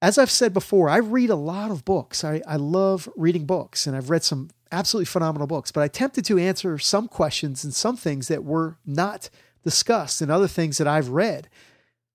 As 0.00 0.16
I've 0.16 0.30
said 0.30 0.54
before, 0.54 0.88
I 0.88 0.98
read 0.98 1.30
a 1.30 1.36
lot 1.36 1.70
of 1.70 1.84
books. 1.84 2.22
I, 2.22 2.40
I 2.46 2.56
love 2.56 3.08
reading 3.16 3.46
books, 3.46 3.86
and 3.86 3.96
I've 3.96 4.10
read 4.10 4.22
some 4.22 4.50
absolutely 4.70 5.06
phenomenal 5.06 5.46
books, 5.46 5.72
but 5.72 5.80
I 5.80 5.86
attempted 5.86 6.24
to 6.26 6.38
answer 6.38 6.78
some 6.78 7.08
questions 7.08 7.64
and 7.64 7.74
some 7.74 7.96
things 7.96 8.28
that 8.28 8.44
were 8.44 8.76
not 8.86 9.28
discussed 9.64 10.22
in 10.22 10.30
other 10.30 10.46
things 10.46 10.78
that 10.78 10.86
I've 10.86 11.08
read. 11.08 11.48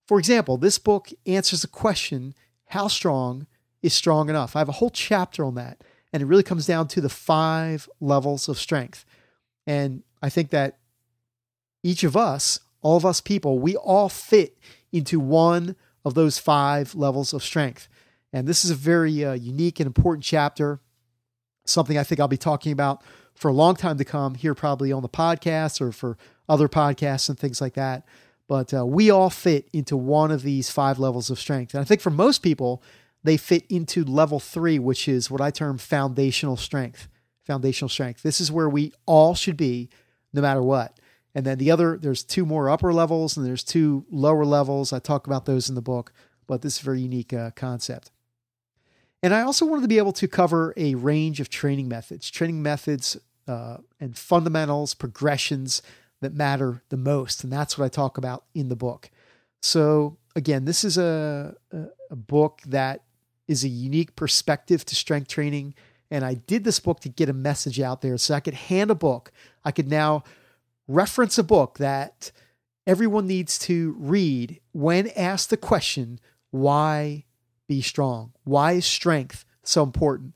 For 0.08 0.18
example, 0.18 0.58
this 0.58 0.78
book 0.78 1.10
answers 1.25 1.62
the 1.62 1.68
question 1.68 2.36
how 2.68 2.88
strong 2.88 3.48
is 3.82 3.94
strong 3.94 4.30
enough? 4.30 4.56
I 4.56 4.60
have 4.60 4.70
a 4.70 4.74
whole 4.74 4.90
chapter 4.90 5.44
on 5.44 5.56
that, 5.56 5.84
and 6.13 6.24
it 6.24 6.25
really 6.25 6.44
comes 6.44 6.66
down 6.66 6.88
to 6.90 7.02
the 7.02 7.10
five 7.10 7.90
levels 8.00 8.48
of 8.48 8.58
strength. 8.58 9.06
And 9.68 10.04
I 10.22 10.30
think 10.30 10.52
that 10.52 10.80
each 11.84 12.04
of 12.04 12.16
us, 12.16 12.62
all 12.82 12.96
of 12.96 13.06
us 13.06 13.20
people, 13.20 13.60
we 13.60 13.75
all 13.75 14.10
fit 14.10 14.58
into 14.92 15.20
one 15.20 15.75
of 16.05 16.13
those 16.13 16.38
five 16.38 16.95
levels 16.95 17.33
of 17.33 17.43
strength. 17.43 17.88
And 18.31 18.48
this 18.48 18.65
is 18.65 18.72
a 18.72 18.75
very 18.75 19.24
uh, 19.24 19.33
unique 19.33 19.79
and 19.79 19.88
important 19.88 20.24
chapter, 20.24 20.79
something 21.65 21.98
I 21.98 22.03
think 22.03 22.19
I'll 22.19 22.27
be 22.27 22.38
talking 22.38 22.72
about 22.72 23.03
for 23.36 23.48
a 23.48 23.53
long 23.53 23.75
time 23.75 23.98
to 23.98 24.05
come 24.05 24.36
here, 24.36 24.53
probably 24.55 24.91
on 24.91 25.01
the 25.01 25.10
podcast 25.10 25.81
or 25.81 25.91
for 25.91 26.17
other 26.48 26.67
podcasts 26.67 27.29
and 27.29 27.38
things 27.38 27.62
like 27.62 27.74
that. 27.74 28.05
But 28.48 28.74
uh, 28.74 28.86
we 28.86 29.10
all 29.10 29.29
fit 29.29 29.69
into 29.72 29.95
one 29.95 30.31
of 30.31 30.41
these 30.41 30.69
five 30.69 31.00
levels 31.00 31.29
of 31.29 31.39
strength. 31.39 31.74
And 31.74 31.81
I 31.81 31.83
think 31.83 32.01
for 32.01 32.10
most 32.10 32.39
people, 32.39 32.83
they 33.24 33.38
fit 33.38 33.65
into 33.69 34.03
level 34.03 34.39
three, 34.39 34.79
which 34.79 35.07
is 35.07 35.31
what 35.31 35.41
I 35.41 35.50
term 35.50 35.77
foundational 35.77 36.57
strength. 36.57 37.07
Foundational 37.45 37.89
strength. 37.89 38.22
This 38.24 38.41
is 38.41 38.51
where 38.51 38.69
we 38.69 38.93
all 39.05 39.36
should 39.36 39.57
be 39.57 39.89
no 40.33 40.41
matter 40.41 40.62
what. 40.62 41.00
And 41.36 41.46
then 41.46 41.58
the 41.58 41.72
other, 41.72 41.98
there's 41.98 42.24
two 42.24 42.46
more 42.46 42.70
upper 42.70 42.94
levels 42.94 43.36
and 43.36 43.46
there's 43.46 43.63
two 43.63 44.06
lower 44.12 44.46
levels. 44.46 44.94
I 44.94 45.00
talk 45.00 45.25
about 45.25 45.46
those 45.46 45.68
in 45.68 45.75
the 45.75 45.82
book, 45.82 46.13
but 46.48 46.62
this 46.62 46.75
is 46.78 46.82
a 46.82 46.86
very 46.86 47.02
unique 47.02 47.34
uh, 47.34 47.52
concept. 47.52 48.12
And 49.24 49.34
I 49.34 49.42
also 49.42 49.66
wanted 49.66 49.84
to 49.84 49.88
be 49.88 49.98
able 49.98 50.12
to 50.13 50.28
cover 50.28 50.74
a 50.75 50.96
range 50.96 51.40
of 51.40 51.50
training 51.50 51.88
methods, 51.88 52.30
training 52.30 52.62
methods 52.62 53.18
uh, 53.48 53.78
and 54.00 54.18
fundamentals, 54.18 54.94
progressions 54.94 55.82
that 56.22 56.34
matter 56.34 56.84
the 56.90 56.98
most. 56.98 57.44
And 57.44 57.52
that's 57.52 57.78
what 57.78 57.86
I 57.86 57.90
talk 57.90 58.18
about 58.18 58.46
in 58.54 58.70
the 58.70 58.75
book. 58.75 59.10
So, 59.62 60.18
again, 60.36 60.66
this 60.66 60.84
is 60.84 60.98
a, 60.98 61.56
a, 61.72 61.86
a 62.12 62.16
book 62.16 62.62
that 62.68 63.04
is 63.48 63.63
a 63.63 63.70
unique 63.70 64.16
perspective 64.16 64.86
to 64.86 64.96
strength 64.96 65.28
training 65.28 65.74
And 66.12 66.24
I 66.24 66.36
did 66.36 66.63
this 66.63 66.80
book 66.80 67.00
to 67.02 67.10
get 67.10 67.28
a 67.28 67.34
message 67.34 67.80
out 67.80 68.02
there 68.02 68.18
so 68.18 68.36
I 68.36 68.40
could 68.40 68.54
hand 68.54 68.92
a 68.92 68.96
book. 68.96 69.32
I 69.66 69.72
could 69.72 69.90
now 69.90 70.24
reference 70.88 71.38
a 71.38 71.44
book 71.44 71.78
that 71.78 72.32
everyone 72.86 73.28
needs 73.28 73.58
to 73.60 73.96
read 73.98 74.60
when 74.72 75.10
asked 75.16 75.50
the 75.50 75.58
question, 75.58 76.20
why 76.52 77.25
be 77.68 77.82
strong? 77.82 78.34
Why 78.44 78.74
is 78.74 78.86
strength 78.86 79.46
so 79.63 79.84
important? 79.84 80.34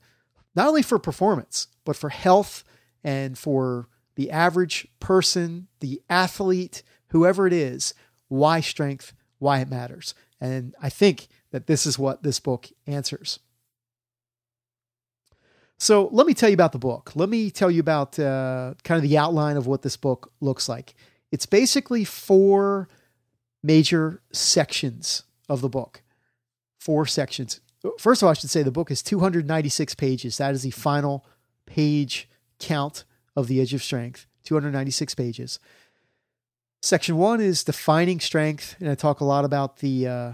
Not 0.54 0.68
only 0.68 0.82
for 0.82 0.98
performance, 0.98 1.68
but 1.84 1.96
for 1.96 2.08
health 2.08 2.64
and 3.04 3.38
for 3.38 3.88
the 4.16 4.30
average 4.30 4.88
person, 4.98 5.68
the 5.80 6.02
athlete, 6.10 6.82
whoever 7.08 7.46
it 7.46 7.52
is, 7.52 7.94
why 8.28 8.60
strength, 8.60 9.12
why 9.38 9.60
it 9.60 9.70
matters. 9.70 10.14
And 10.40 10.74
I 10.82 10.88
think 10.88 11.28
that 11.50 11.66
this 11.66 11.86
is 11.86 11.98
what 11.98 12.22
this 12.22 12.40
book 12.40 12.68
answers. 12.86 13.38
So 15.78 16.08
let 16.10 16.26
me 16.26 16.34
tell 16.34 16.48
you 16.48 16.54
about 16.54 16.72
the 16.72 16.78
book. 16.78 17.12
Let 17.14 17.28
me 17.28 17.50
tell 17.50 17.70
you 17.70 17.80
about 17.80 18.18
uh, 18.18 18.74
kind 18.82 19.02
of 19.02 19.08
the 19.08 19.16
outline 19.16 19.56
of 19.56 19.66
what 19.66 19.82
this 19.82 19.96
book 19.96 20.32
looks 20.40 20.68
like. 20.68 20.94
It's 21.30 21.46
basically 21.46 22.04
four 22.04 22.88
major 23.62 24.20
sections 24.32 25.22
of 25.48 25.60
the 25.60 25.68
book. 25.68 26.02
Four 26.80 27.06
sections. 27.06 27.60
First 27.98 28.22
of 28.22 28.26
all, 28.26 28.30
I 28.30 28.34
should 28.34 28.50
say 28.50 28.62
the 28.62 28.72
book 28.72 28.90
is 28.90 29.02
296 29.02 29.94
pages. 29.94 30.36
That 30.38 30.52
is 30.52 30.62
the 30.62 30.70
final 30.70 31.24
page 31.66 32.28
count 32.58 33.04
of 33.36 33.46
The 33.46 33.60
Edge 33.60 33.72
of 33.72 33.82
Strength, 33.82 34.26
296 34.44 35.14
pages. 35.14 35.60
Section 36.82 37.16
one 37.16 37.40
is 37.40 37.62
defining 37.62 38.18
strength, 38.18 38.76
and 38.80 38.88
I 38.88 38.94
talk 38.94 39.20
a 39.20 39.24
lot 39.24 39.44
about 39.44 39.78
the 39.78 40.08
uh, 40.08 40.32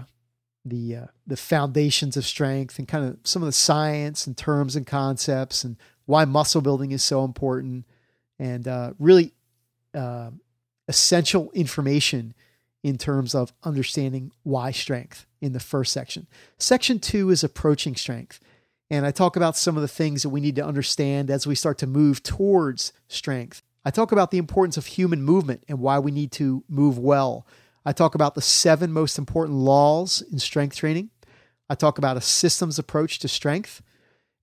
the 0.65 0.95
uh, 0.95 1.05
the 1.27 1.37
foundations 1.37 2.17
of 2.17 2.25
strength 2.25 2.79
and 2.79 2.87
kind 2.87 3.05
of 3.05 3.17
some 3.23 3.41
of 3.41 3.45
the 3.45 3.53
science 3.53 4.25
and 4.25 4.35
terms 4.35 4.75
and 4.75 4.87
concepts 4.87 5.63
and 5.63 5.77
why 6.05 6.25
muscle 6.25 6.61
building 6.61 6.91
is 6.91 7.03
so 7.03 7.23
important, 7.23 7.85
and 8.39 8.67
uh, 8.67 8.93
really 8.99 9.31
uh, 9.93 10.31
essential 10.87 11.51
information 11.53 12.33
in 12.83 12.97
terms 12.97 13.33
of 13.33 13.53
understanding 13.63 14.31
why 14.43 14.71
strength 14.71 15.25
in 15.41 15.53
the 15.53 15.59
first 15.59 15.91
section. 15.93 16.27
Section 16.57 16.99
two 16.99 17.29
is 17.29 17.43
approaching 17.43 17.95
strength. 17.95 18.39
And 18.91 19.03
I 19.03 19.09
talk 19.09 19.35
about 19.35 19.57
some 19.57 19.75
of 19.75 19.81
the 19.81 19.87
things 19.87 20.21
that 20.21 20.29
we 20.29 20.39
need 20.39 20.55
to 20.57 20.65
understand 20.65 21.31
as 21.31 21.47
we 21.47 21.55
start 21.55 21.79
to 21.79 21.87
move 21.87 22.21
towards 22.21 22.93
strength. 23.07 23.63
I 23.83 23.89
talk 23.89 24.11
about 24.11 24.29
the 24.29 24.37
importance 24.37 24.77
of 24.77 24.85
human 24.85 25.23
movement 25.23 25.63
and 25.67 25.79
why 25.79 25.97
we 25.97 26.11
need 26.11 26.31
to 26.33 26.63
move 26.69 26.99
well. 26.99 27.47
I 27.85 27.91
talk 27.91 28.15
about 28.15 28.35
the 28.35 28.41
seven 28.41 28.91
most 28.91 29.17
important 29.17 29.57
laws 29.57 30.23
in 30.31 30.39
strength 30.39 30.75
training. 30.75 31.11
I 31.69 31.75
talk 31.75 31.97
about 31.97 32.17
a 32.17 32.21
systems 32.21 32.79
approach 32.79 33.19
to 33.19 33.27
strength 33.27 33.81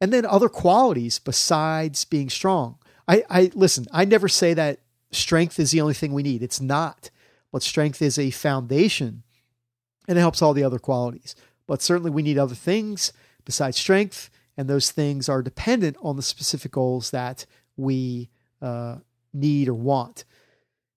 and 0.01 0.13
then 0.13 0.27
other 0.27 0.49
qualities 0.49 1.19
besides 1.19 2.05
being 2.05 2.31
strong. 2.31 2.79
I, 3.07 3.25
I 3.29 3.51
listen, 3.55 3.87
I 3.93 4.05
never 4.05 4.29
say 4.29 4.55
that 4.55 4.81
strength 5.11 5.59
is 5.59 5.71
the 5.71 5.81
only 5.81 5.95
thing 5.95 6.13
we 6.13 6.23
need. 6.23 6.43
It's 6.43 6.61
not. 6.61 7.11
But 7.53 7.63
strength 7.63 8.01
is 8.01 8.19
a 8.19 8.31
foundation 8.31 9.23
and 10.09 10.19
it 10.19 10.21
helps 10.21 10.43
all 10.43 10.55
the 10.55 10.65
other 10.65 10.79
qualities. 10.79 11.35
But 11.67 11.83
certainly 11.83 12.11
we 12.11 12.23
need 12.23 12.39
other 12.39 12.55
things 12.55 13.13
besides 13.45 13.77
strength, 13.77 14.31
and 14.57 14.69
those 14.69 14.91
things 14.91 15.29
are 15.29 15.43
dependent 15.43 15.97
on 16.03 16.17
the 16.17 16.23
specific 16.23 16.73
goals 16.73 17.11
that 17.11 17.47
we 17.77 18.29
uh, 18.61 18.97
need 19.33 19.69
or 19.69 19.75
want. 19.75 20.25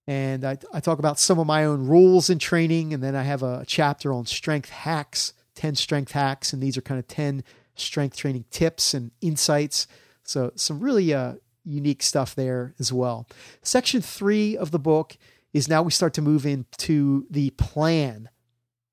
And 0.07 0.45
I, 0.45 0.57
I 0.73 0.79
talk 0.79 0.99
about 0.99 1.19
some 1.19 1.39
of 1.39 1.47
my 1.47 1.65
own 1.65 1.87
rules 1.87 2.29
in 2.29 2.37
training, 2.37 2.93
and 2.93 3.01
then 3.01 3.15
I 3.15 3.23
have 3.23 3.41
a 3.41 3.63
chapter 3.67 4.13
on 4.13 4.25
strength 4.25 4.69
hacks, 4.69 5.33
10 5.55 5.75
strength 5.75 6.11
hacks, 6.11 6.53
and 6.53 6.61
these 6.61 6.77
are 6.77 6.81
kind 6.81 6.99
of 6.99 7.07
10 7.07 7.43
strength 7.75 8.15
training 8.15 8.45
tips 8.51 8.93
and 8.93 9.11
insights. 9.21 9.87
So, 10.23 10.51
some 10.55 10.79
really 10.79 11.13
uh, 11.13 11.35
unique 11.63 12.03
stuff 12.03 12.35
there 12.35 12.73
as 12.79 12.93
well. 12.93 13.27
Section 13.63 14.01
three 14.01 14.55
of 14.55 14.71
the 14.71 14.79
book 14.79 15.17
is 15.53 15.67
now 15.67 15.81
we 15.81 15.91
start 15.91 16.13
to 16.13 16.21
move 16.21 16.45
into 16.45 17.25
the 17.29 17.49
plan 17.51 18.29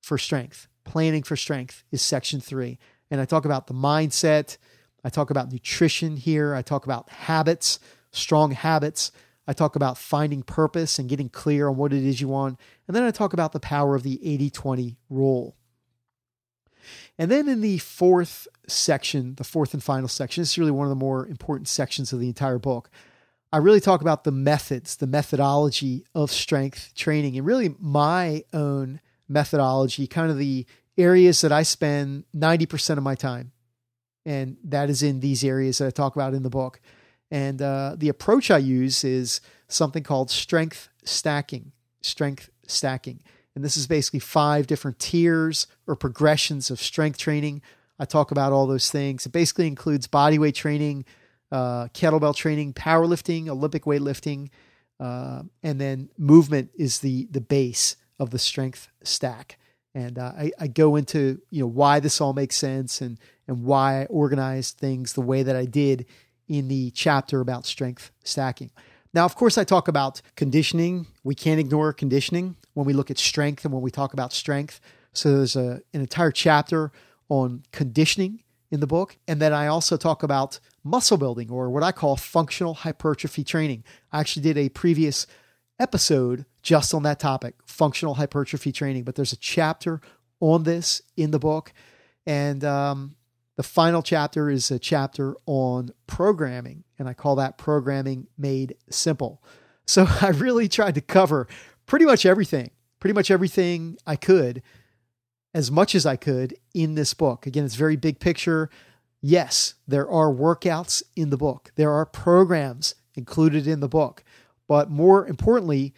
for 0.01 0.17
strength. 0.17 0.69
Planning 0.85 1.23
for 1.23 1.37
strength 1.37 1.85
is 1.93 2.03
section 2.03 2.41
three. 2.41 2.79
And 3.11 3.21
I 3.21 3.25
talk 3.25 3.45
about 3.45 3.67
the 3.67 3.75
mindset. 3.75 4.57
I 5.05 5.11
talk 5.11 5.31
about 5.31 5.53
nutrition 5.53 6.17
here. 6.17 6.55
I 6.55 6.63
talk 6.63 6.85
about 6.85 7.11
habits, 7.11 7.79
strong 8.11 8.53
habits. 8.53 9.13
I 9.47 9.53
talk 9.53 9.75
about 9.75 9.99
finding 9.99 10.43
purpose 10.43 10.99
and 10.99 11.09
getting 11.09 11.29
clear 11.29 11.69
on 11.69 11.77
what 11.77 11.93
it 11.93 12.05
is 12.05 12.21
you 12.21 12.29
want. 12.29 12.59
And 12.87 12.97
then 12.97 13.03
I 13.03 13.11
talk 13.11 13.33
about 13.33 13.53
the 13.53 13.61
power 13.61 13.95
of 13.95 14.03
the 14.03 14.21
80 14.25 14.51
20 14.51 14.97
rule. 15.11 15.57
And 17.19 17.31
then 17.31 17.49
in 17.49 17.61
the 17.61 17.79
fourth 17.79 18.49
section, 18.67 19.35
the 19.37 19.45
fourth 19.45 19.75
and 19.75 19.83
final 19.83 20.09
section, 20.09 20.43
this 20.43 20.53
is 20.53 20.59
really 20.59 20.71
one 20.71 20.87
of 20.87 20.91
the 20.91 20.97
more 20.97 21.27
important 21.27 21.69
sections 21.69 22.13
of 22.13 22.21
the 22.21 22.29
entire 22.29 22.59
book. 22.59 22.91
I 23.53 23.59
really 23.59 23.81
talk 23.81 24.01
about 24.01 24.25
the 24.25 24.33
methods, 24.33 24.97
the 24.97 25.07
methodology 25.07 26.05
of 26.15 26.33
strength 26.33 26.93
training, 26.95 27.37
and 27.37 27.47
really 27.47 27.75
my 27.79 28.45
own 28.53 29.01
methodology, 29.29 30.07
kind 30.07 30.31
of 30.31 30.39
the 30.39 30.67
areas 30.97 31.43
that 31.43 31.53
I 31.53 31.63
spend 31.63 32.25
90% 32.35 32.97
of 32.97 33.03
my 33.03 33.15
time. 33.15 33.53
And 34.25 34.57
that 34.65 34.89
is 34.89 35.03
in 35.03 35.21
these 35.21 35.45
areas 35.45 35.79
that 35.79 35.87
I 35.87 35.91
talk 35.91 36.17
about 36.17 36.35
in 36.35 36.43
the 36.43 36.51
book. 36.51 36.81
And 37.33 37.63
uh, 37.63 37.95
the 37.97 38.11
approach 38.11 38.51
I 38.51 38.59
use 38.59 39.05
is 39.05 39.41
something 39.67 40.03
called 40.03 40.31
strength 40.31 40.91
stacking. 41.03 41.73
Strength 42.03 42.51
stacking. 42.67 43.21
And 43.55 43.65
this 43.65 43.75
is 43.75 43.87
basically 43.87 44.21
five 44.21 44.67
different 44.67 44.99
tiers 44.99 45.67
or 45.87 45.97
progressions 45.97 46.71
of 46.71 46.79
strength 46.79 47.19
training. 47.19 47.63
I 47.99 48.05
talk 48.05 48.33
about 48.33 48.53
all 48.53 48.67
those 48.67 48.91
things. 48.91 49.25
It 49.25 49.33
basically 49.33 49.67
includes 49.67 50.07
bodyweight 50.07 50.55
training, 50.55 51.07
uh, 51.51 51.89
kettlebell 51.95 52.37
training, 52.37 52.75
powerlifting, 52.75 53.49
Olympic 53.49 53.85
weightlifting, 53.85 54.51
uh, 55.01 55.43
and 55.63 55.81
then 55.81 56.11
movement 56.19 56.71
is 56.79 57.01
the 57.01 57.27
the 57.31 57.41
base 57.41 57.97
of 58.19 58.31
the 58.31 58.39
strength 58.39 58.89
stack. 59.05 59.59
And 59.95 60.19
uh, 60.19 60.33
I, 60.37 60.53
I 60.59 60.67
go 60.69 60.97
into 60.97 61.41
you 61.51 61.63
know 61.63 61.67
why 61.67 62.01
this 62.01 62.21
all 62.21 62.33
makes 62.35 62.57
sense 62.57 63.01
and 63.01 63.19
and 63.49 63.65
why 63.65 64.03
I 64.03 64.05
organized 64.07 64.79
things 64.79 65.15
the 65.15 65.21
way 65.21 65.43
that 65.43 65.57
I 65.57 65.65
did 65.65 66.07
in 66.49 66.69
the 66.69 66.91
chapter 66.91 67.41
about 67.41 67.67
strength 67.67 68.11
stacking. 68.25 68.71
Now, 69.15 69.25
of 69.25 69.35
course, 69.35 69.59
I 69.59 69.65
talk 69.65 69.89
about 69.89 70.23
conditioning. 70.37 71.07
We 71.23 71.35
can't 71.35 71.61
ignore 71.61 71.93
conditioning 71.93 72.57
when 72.75 72.87
we 72.87 72.93
look 72.93 73.11
at 73.11 73.19
strength 73.19 73.65
and 73.65 73.73
when 73.73 73.83
we 73.83 73.91
talk 73.91 74.13
about 74.13 74.33
strength. 74.33 74.81
So 75.13 75.37
there's 75.37 75.57
a, 75.57 75.83
an 75.93 76.01
entire 76.01 76.31
chapter 76.31 76.93
on 77.29 77.63
conditioning 77.73 78.43
in 78.71 78.81
the 78.81 78.87
book. 78.87 79.19
And 79.29 79.41
then 79.41 79.53
I 79.53 79.67
also 79.67 79.97
talk 79.97 80.23
about 80.23 80.59
muscle 80.83 81.19
building 81.19 81.51
or 81.51 81.71
what 81.71 81.83
I 81.83 81.93
call 81.93 82.17
functional 82.17 82.75
hypertrophy 82.75 83.45
training. 83.45 83.85
I 84.11 84.21
actually 84.21 84.43
did 84.43 84.57
a 84.57 84.71
previous 84.71 85.27
episode 85.79 86.47
just 86.63 86.95
on 86.95 87.03
that 87.03 87.21
topic, 87.21 87.55
functional 87.67 88.15
hypertrophy 88.15 88.73
training, 88.73 89.05
but 89.05 89.15
there's 89.15 89.33
a 89.33 89.37
chapter 89.37 90.01
on 90.41 90.63
this 90.63 91.03
in 91.17 91.33
the 91.33 91.39
book. 91.39 91.73
And 92.25 92.65
um, 92.65 93.17
the 93.57 93.63
final 93.63 94.03
chapter 94.03 94.49
is 94.49 94.71
a 94.71 94.79
chapter 94.79 95.37
on 95.47 95.91
programming, 96.07 96.85
and 96.99 97.09
I 97.09 97.15
call 97.15 97.37
that 97.37 97.59
Programming 97.59 98.27
Made 98.39 98.77
Simple. 98.91 99.43
So 99.87 100.07
I 100.21 100.29
really 100.29 100.69
tried 100.69 100.95
to 100.95 101.01
cover 101.01 101.47
pretty 101.87 102.05
much 102.05 102.25
everything, 102.25 102.71
pretty 103.01 103.15
much 103.15 103.31
everything 103.31 103.99
I 104.07 104.17
could, 104.17 104.63
as 105.55 105.71
much 105.71 105.95
as 105.95 106.07
I 106.07 106.17
could 106.17 106.55
in 106.73 106.95
this 106.95 107.13
book. 107.13 107.47
Again, 107.47 107.65
it's 107.65 107.75
very 107.75 107.97
big 107.97 108.21
picture. 108.21 108.71
Yes, 109.21 109.75
there 109.87 110.09
are 110.11 110.33
workouts 110.33 111.03
in 111.15 111.31
the 111.31 111.37
book, 111.37 111.73
there 111.77 111.93
are 111.93 112.07
programs 112.07 112.95
included 113.15 113.67
in 113.67 113.81
the 113.81 113.89
book, 113.89 114.25
but 114.67 114.91
more 114.91 115.27
importantly, 115.27 115.95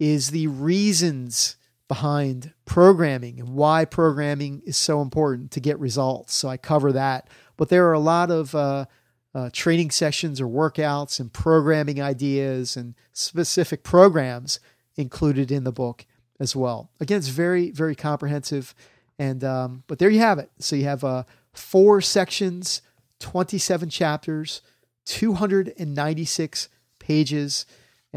is 0.00 0.30
the 0.30 0.48
reasons 0.48 1.56
behind 1.88 2.52
programming 2.64 3.38
and 3.38 3.50
why 3.50 3.84
programming 3.84 4.62
is 4.66 4.76
so 4.76 5.00
important 5.00 5.50
to 5.52 5.60
get 5.60 5.78
results. 5.78 6.34
So 6.34 6.48
I 6.48 6.56
cover 6.56 6.92
that. 6.92 7.28
But 7.56 7.68
there 7.68 7.86
are 7.88 7.92
a 7.92 8.00
lot 8.00 8.30
of 8.30 8.54
uh, 8.54 8.86
uh, 9.34 9.50
training 9.52 9.90
sessions 9.90 10.40
or 10.40 10.46
workouts 10.46 11.20
and 11.20 11.32
programming 11.32 12.02
ideas 12.02 12.76
and 12.76 12.94
specific 13.12 13.82
programs 13.82 14.58
included 14.96 15.52
in 15.52 15.64
the 15.64 15.72
book 15.72 16.06
as 16.40 16.56
well. 16.56 16.90
Again, 17.00 17.18
it's 17.18 17.28
very, 17.28 17.70
very 17.70 17.94
comprehensive. 17.94 18.74
And 19.18 19.44
um, 19.44 19.84
but 19.86 19.98
there 19.98 20.10
you 20.10 20.20
have 20.20 20.38
it. 20.38 20.50
So 20.58 20.76
you 20.76 20.84
have 20.84 21.04
uh, 21.04 21.24
four 21.52 22.00
sections, 22.00 22.82
27 23.20 23.88
chapters, 23.88 24.60
296 25.06 26.68
pages 26.98 27.66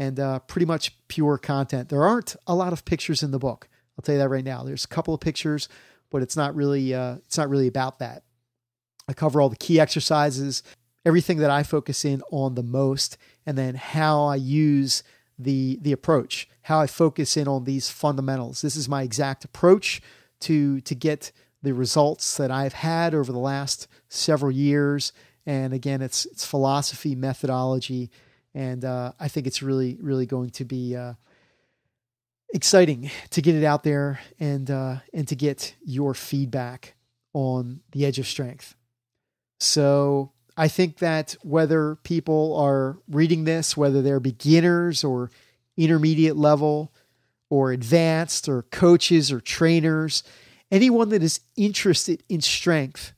and 0.00 0.18
uh, 0.18 0.38
pretty 0.40 0.64
much 0.64 0.96
pure 1.08 1.36
content. 1.36 1.90
There 1.90 2.04
aren't 2.04 2.34
a 2.46 2.54
lot 2.54 2.72
of 2.72 2.86
pictures 2.86 3.22
in 3.22 3.32
the 3.32 3.38
book. 3.38 3.68
I'll 3.96 4.02
tell 4.02 4.14
you 4.14 4.20
that 4.20 4.30
right 4.30 4.44
now. 4.44 4.64
There's 4.64 4.86
a 4.86 4.94
couple 4.96 5.12
of 5.12 5.20
pictures, 5.20 5.68
but 6.10 6.22
it's 6.22 6.36
not 6.36 6.54
really 6.54 6.94
uh, 6.94 7.16
it's 7.26 7.36
not 7.36 7.50
really 7.50 7.68
about 7.68 7.98
that. 7.98 8.22
I 9.06 9.12
cover 9.12 9.40
all 9.40 9.50
the 9.50 9.56
key 9.66 9.78
exercises, 9.78 10.62
everything 11.04 11.38
that 11.38 11.50
I 11.50 11.62
focus 11.62 12.04
in 12.04 12.22
on 12.30 12.54
the 12.54 12.62
most, 12.62 13.18
and 13.44 13.58
then 13.58 13.74
how 13.74 14.24
I 14.24 14.36
use 14.36 15.02
the 15.38 15.78
the 15.82 15.92
approach, 15.92 16.48
how 16.62 16.80
I 16.80 16.86
focus 16.86 17.36
in 17.36 17.46
on 17.46 17.64
these 17.64 17.90
fundamentals. 17.90 18.62
This 18.62 18.76
is 18.76 18.88
my 18.88 19.02
exact 19.02 19.44
approach 19.44 20.00
to 20.40 20.80
to 20.80 20.94
get 20.94 21.30
the 21.62 21.74
results 21.74 22.38
that 22.38 22.50
I've 22.50 22.72
had 22.72 23.14
over 23.14 23.32
the 23.32 23.38
last 23.38 23.86
several 24.08 24.50
years 24.50 25.12
And 25.46 25.72
again, 25.72 26.02
it's 26.02 26.26
it's 26.26 26.44
philosophy, 26.44 27.14
methodology, 27.14 28.10
and 28.54 28.84
uh, 28.84 29.12
I 29.18 29.28
think 29.28 29.46
it's 29.46 29.62
really 29.62 29.98
really 30.00 30.26
going 30.26 30.50
to 30.50 30.64
be 30.64 30.96
uh, 30.96 31.14
exciting 32.52 33.10
to 33.30 33.42
get 33.42 33.54
it 33.54 33.64
out 33.64 33.82
there 33.82 34.20
and 34.38 34.70
uh, 34.70 34.96
and 35.12 35.26
to 35.28 35.36
get 35.36 35.74
your 35.84 36.14
feedback 36.14 36.94
on 37.32 37.80
the 37.92 38.04
edge 38.04 38.18
of 38.18 38.26
strength. 38.26 38.74
So 39.58 40.32
I 40.56 40.68
think 40.68 40.98
that 40.98 41.36
whether 41.42 41.96
people 41.96 42.56
are 42.56 42.98
reading 43.08 43.44
this, 43.44 43.76
whether 43.76 44.02
they're 44.02 44.20
beginners 44.20 45.04
or 45.04 45.30
intermediate 45.76 46.36
level 46.36 46.92
or 47.48 47.72
advanced 47.72 48.48
or 48.48 48.62
coaches 48.62 49.30
or 49.30 49.40
trainers, 49.40 50.22
anyone 50.70 51.10
that 51.10 51.22
is 51.22 51.40
interested 51.56 52.22
in 52.28 52.40
strength 52.40 53.12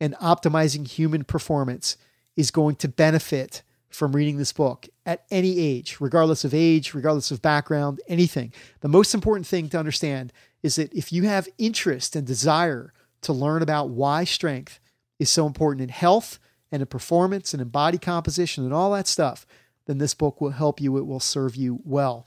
and 0.00 0.14
optimizing 0.16 0.86
human 0.86 1.24
performance 1.24 1.96
is 2.36 2.50
going 2.50 2.76
to 2.76 2.88
benefit 2.88 3.62
from 3.94 4.14
reading 4.14 4.38
this 4.38 4.52
book 4.52 4.88
at 5.06 5.24
any 5.30 5.58
age, 5.58 5.98
regardless 6.00 6.44
of 6.44 6.52
age, 6.52 6.94
regardless 6.94 7.30
of 7.30 7.40
background, 7.40 8.00
anything. 8.08 8.52
The 8.80 8.88
most 8.88 9.14
important 9.14 9.46
thing 9.46 9.68
to 9.68 9.78
understand 9.78 10.32
is 10.62 10.76
that 10.76 10.92
if 10.92 11.12
you 11.12 11.22
have 11.24 11.48
interest 11.58 12.16
and 12.16 12.26
desire 12.26 12.92
to 13.22 13.32
learn 13.32 13.62
about 13.62 13.90
why 13.90 14.24
strength 14.24 14.80
is 15.18 15.30
so 15.30 15.46
important 15.46 15.82
in 15.82 15.90
health 15.90 16.40
and 16.72 16.82
in 16.82 16.86
performance 16.86 17.54
and 17.54 17.62
in 17.62 17.68
body 17.68 17.98
composition 17.98 18.64
and 18.64 18.74
all 18.74 18.92
that 18.92 19.06
stuff, 19.06 19.46
then 19.86 19.98
this 19.98 20.14
book 20.14 20.40
will 20.40 20.50
help 20.50 20.80
you. 20.80 20.96
It 20.98 21.06
will 21.06 21.20
serve 21.20 21.54
you 21.54 21.80
well. 21.84 22.26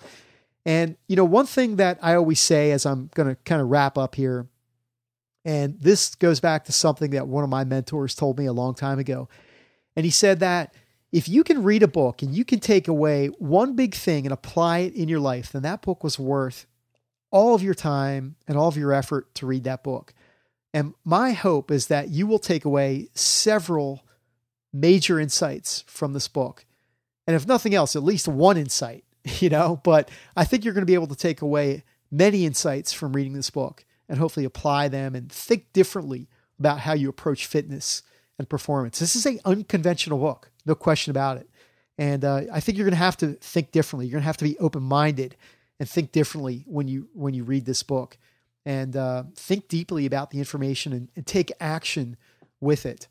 And, 0.65 0.95
you 1.07 1.15
know, 1.15 1.25
one 1.25 1.45
thing 1.45 1.75
that 1.77 1.99
I 2.01 2.15
always 2.15 2.39
say 2.39 2.71
as 2.71 2.85
I'm 2.85 3.09
going 3.13 3.27
to 3.29 3.35
kind 3.43 3.61
of 3.61 3.69
wrap 3.69 3.97
up 3.97 4.15
here, 4.15 4.47
and 5.43 5.79
this 5.81 6.15
goes 6.15 6.39
back 6.39 6.65
to 6.65 6.71
something 6.71 7.11
that 7.11 7.27
one 7.27 7.43
of 7.43 7.49
my 7.49 7.63
mentors 7.65 8.15
told 8.15 8.37
me 8.37 8.45
a 8.45 8.53
long 8.53 8.73
time 8.73 8.99
ago. 8.99 9.27
And 9.95 10.05
he 10.05 10.11
said 10.11 10.39
that 10.39 10.73
if 11.11 11.29
you 11.29 11.43
can 11.43 11.63
read 11.63 11.83
a 11.83 11.87
book 11.87 12.21
and 12.21 12.35
you 12.35 12.43
can 12.43 12.59
take 12.59 12.87
away 12.87 13.27
one 13.27 13.75
big 13.75 13.95
thing 13.95 14.25
and 14.25 14.33
apply 14.33 14.79
it 14.79 14.93
in 14.93 15.07
your 15.07 15.19
life, 15.19 15.51
then 15.51 15.61
that 15.63 15.81
book 15.81 16.03
was 16.03 16.19
worth 16.19 16.65
all 17.31 17.55
of 17.55 17.63
your 17.63 17.73
time 17.73 18.35
and 18.47 18.57
all 18.57 18.67
of 18.67 18.77
your 18.77 18.93
effort 18.93 19.33
to 19.35 19.45
read 19.45 19.63
that 19.63 19.83
book. 19.83 20.13
And 20.73 20.93
my 21.05 21.31
hope 21.31 21.71
is 21.71 21.87
that 21.87 22.09
you 22.09 22.27
will 22.27 22.39
take 22.39 22.65
away 22.65 23.09
several 23.13 24.03
major 24.73 25.19
insights 25.19 25.83
from 25.87 26.13
this 26.13 26.27
book. 26.27 26.65
And 27.25 27.35
if 27.35 27.47
nothing 27.47 27.73
else, 27.73 27.95
at 27.95 28.03
least 28.03 28.27
one 28.27 28.57
insight, 28.57 29.03
you 29.39 29.49
know, 29.49 29.79
but 29.83 30.09
I 30.35 30.43
think 30.43 30.63
you're 30.63 30.73
going 30.73 30.81
to 30.83 30.85
be 30.85 30.93
able 30.93 31.07
to 31.07 31.15
take 31.15 31.41
away 31.41 31.83
many 32.11 32.45
insights 32.45 32.93
from 32.93 33.13
reading 33.13 33.33
this 33.33 33.49
book 33.49 33.85
and 34.07 34.19
hopefully 34.19 34.45
apply 34.45 34.87
them 34.87 35.15
and 35.15 35.31
think 35.31 35.71
differently 35.73 36.29
about 36.59 36.79
how 36.79 36.93
you 36.93 37.09
approach 37.09 37.45
fitness 37.45 38.01
and 38.37 38.49
performance. 38.49 38.99
This 38.99 39.15
is 39.15 39.25
a 39.25 39.39
unconventional 39.45 40.19
book, 40.19 40.51
no 40.67 40.75
question 40.75 41.11
about 41.11 41.37
it. 41.37 41.49
And 41.97 42.23
uh, 42.23 42.41
I 42.51 42.59
think 42.59 42.77
you're 42.77 42.85
going 42.85 42.91
to 42.91 42.97
have 42.97 43.17
to 43.17 43.33
think 43.33 43.71
differently. 43.71 44.05
You're 44.05 44.13
going 44.13 44.23
to 44.23 44.27
have 44.27 44.37
to 44.37 44.43
be 44.43 44.57
open 44.59 44.83
minded 44.83 45.35
and 45.79 45.89
think 45.89 46.11
differently 46.11 46.63
when 46.67 46.87
you 46.87 47.09
when 47.13 47.33
you 47.33 47.43
read 47.43 47.65
this 47.65 47.83
book, 47.83 48.17
and 48.65 48.95
uh, 48.95 49.23
think 49.35 49.67
deeply 49.67 50.05
about 50.05 50.31
the 50.31 50.39
information 50.39 50.93
and, 50.93 51.09
and 51.15 51.25
take 51.25 51.51
action 51.59 52.17
with 52.59 52.85
it. 52.85 53.07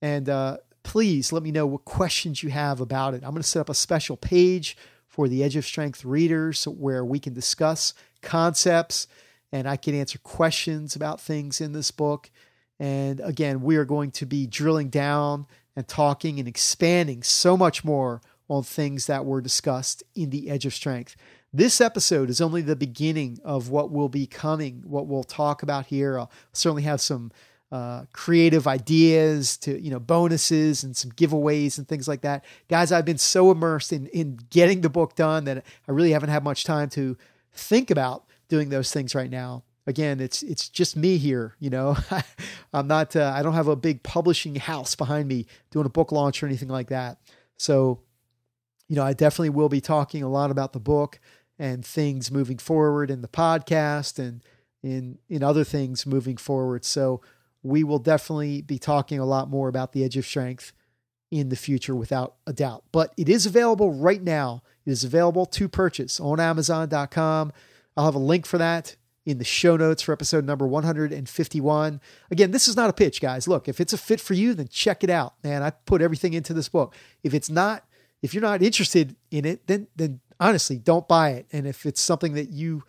And 0.00 0.28
uh, 0.28 0.58
please 0.82 1.32
let 1.32 1.42
me 1.42 1.50
know 1.50 1.66
what 1.66 1.84
questions 1.84 2.42
you 2.42 2.50
have 2.50 2.80
about 2.80 3.14
it. 3.14 3.22
I'm 3.24 3.30
going 3.30 3.42
to 3.42 3.48
set 3.48 3.60
up 3.60 3.68
a 3.68 3.74
special 3.74 4.16
page 4.16 4.76
for 5.08 5.28
the 5.28 5.42
Edge 5.42 5.56
of 5.56 5.64
Strength 5.64 6.04
readers 6.04 6.64
where 6.64 7.04
we 7.04 7.18
can 7.18 7.34
discuss 7.34 7.94
concepts 8.22 9.06
and 9.52 9.68
I 9.68 9.76
can 9.76 9.94
answer 9.94 10.18
questions 10.18 10.94
about 10.94 11.20
things 11.20 11.60
in 11.60 11.72
this 11.72 11.90
book. 11.90 12.30
And 12.78 13.20
again, 13.20 13.62
we 13.62 13.76
are 13.76 13.84
going 13.84 14.10
to 14.12 14.26
be 14.26 14.46
drilling 14.46 14.88
down 14.88 15.46
and 15.76 15.86
talking 15.86 16.38
and 16.38 16.48
expanding 16.48 17.22
so 17.22 17.56
much 17.56 17.84
more 17.84 18.20
on 18.48 18.62
things 18.62 19.06
that 19.06 19.24
were 19.24 19.40
discussed 19.40 20.02
in 20.14 20.30
the 20.30 20.50
Edge 20.50 20.66
of 20.66 20.74
Strength. 20.74 21.16
This 21.52 21.80
episode 21.80 22.30
is 22.30 22.40
only 22.40 22.62
the 22.62 22.76
beginning 22.76 23.38
of 23.44 23.70
what 23.70 23.90
will 23.90 24.08
be 24.08 24.26
coming, 24.26 24.82
what 24.86 25.06
we'll 25.06 25.24
talk 25.24 25.62
about 25.62 25.86
here. 25.86 26.18
I'll 26.18 26.30
certainly 26.52 26.82
have 26.82 27.00
some 27.00 27.32
uh, 27.72 28.04
creative 28.12 28.66
ideas 28.66 29.56
to 29.56 29.80
you 29.80 29.92
know 29.92 30.00
bonuses 30.00 30.82
and 30.82 30.96
some 30.96 31.12
giveaways 31.12 31.78
and 31.78 31.86
things 31.86 32.08
like 32.08 32.22
that 32.22 32.44
guys 32.68 32.90
i've 32.90 33.04
been 33.04 33.16
so 33.16 33.52
immersed 33.52 33.92
in 33.92 34.06
in 34.08 34.36
getting 34.50 34.80
the 34.80 34.88
book 34.88 35.14
done 35.14 35.44
that 35.44 35.64
i 35.86 35.92
really 35.92 36.10
haven't 36.10 36.30
had 36.30 36.42
much 36.42 36.64
time 36.64 36.88
to 36.88 37.16
think 37.52 37.88
about 37.88 38.24
doing 38.48 38.70
those 38.70 38.90
things 38.90 39.14
right 39.14 39.30
now 39.30 39.62
again 39.90 40.20
it's 40.20 40.42
it's 40.42 40.68
just 40.68 40.96
me 40.96 41.18
here 41.18 41.54
you 41.58 41.68
know 41.68 41.96
i'm 42.72 42.86
not 42.86 43.14
uh, 43.14 43.32
i 43.34 43.42
don't 43.42 43.54
have 43.54 43.68
a 43.68 43.76
big 43.76 44.02
publishing 44.02 44.54
house 44.54 44.94
behind 44.94 45.28
me 45.28 45.46
doing 45.70 45.84
a 45.84 45.90
book 45.90 46.12
launch 46.12 46.42
or 46.42 46.46
anything 46.46 46.68
like 46.68 46.88
that 46.88 47.18
so 47.58 48.00
you 48.88 48.96
know 48.96 49.04
i 49.04 49.12
definitely 49.12 49.50
will 49.50 49.68
be 49.68 49.80
talking 49.80 50.22
a 50.22 50.28
lot 50.28 50.50
about 50.50 50.72
the 50.72 50.80
book 50.80 51.20
and 51.58 51.84
things 51.84 52.30
moving 52.30 52.56
forward 52.56 53.10
in 53.10 53.20
the 53.20 53.28
podcast 53.28 54.18
and 54.18 54.42
in 54.82 55.18
in 55.28 55.42
other 55.42 55.64
things 55.64 56.06
moving 56.06 56.38
forward 56.38 56.84
so 56.84 57.20
we 57.62 57.84
will 57.84 57.98
definitely 57.98 58.62
be 58.62 58.78
talking 58.78 59.18
a 59.18 59.26
lot 59.26 59.50
more 59.50 59.68
about 59.68 59.92
the 59.92 60.02
edge 60.04 60.16
of 60.16 60.24
strength 60.24 60.72
in 61.30 61.48
the 61.48 61.56
future 61.56 61.94
without 61.94 62.34
a 62.46 62.52
doubt. 62.52 62.84
But 62.90 63.12
it 63.16 63.28
is 63.28 63.46
available 63.46 63.92
right 63.92 64.22
now. 64.22 64.62
It 64.84 64.90
is 64.90 65.04
available 65.04 65.46
to 65.46 65.68
purchase 65.68 66.18
on 66.18 66.40
Amazon.com. 66.40 67.52
I'll 67.96 68.04
have 68.04 68.14
a 68.14 68.18
link 68.18 68.46
for 68.46 68.58
that 68.58 68.96
in 69.26 69.38
the 69.38 69.44
show 69.44 69.76
notes 69.76 70.02
for 70.02 70.12
episode 70.12 70.44
number 70.44 70.66
151. 70.66 72.00
Again, 72.30 72.50
this 72.50 72.68
is 72.68 72.76
not 72.76 72.90
a 72.90 72.92
pitch, 72.92 73.20
guys. 73.20 73.46
Look, 73.46 73.68
if 73.68 73.80
it's 73.80 73.92
a 73.92 73.98
fit 73.98 74.20
for 74.20 74.34
you, 74.34 74.54
then 74.54 74.68
check 74.68 75.04
it 75.04 75.10
out. 75.10 75.34
Man, 75.44 75.62
I 75.62 75.70
put 75.70 76.02
everything 76.02 76.32
into 76.32 76.54
this 76.54 76.68
book. 76.68 76.94
If 77.22 77.34
it's 77.34 77.50
not, 77.50 77.84
if 78.22 78.32
you're 78.32 78.42
not 78.42 78.62
interested 78.62 79.16
in 79.30 79.44
it, 79.44 79.66
then 79.66 79.88
then 79.96 80.20
honestly, 80.38 80.78
don't 80.78 81.06
buy 81.06 81.30
it. 81.30 81.46
And 81.52 81.66
if 81.66 81.84
it's 81.84 82.00
something 82.00 82.34
that 82.34 82.50
you 82.50 82.82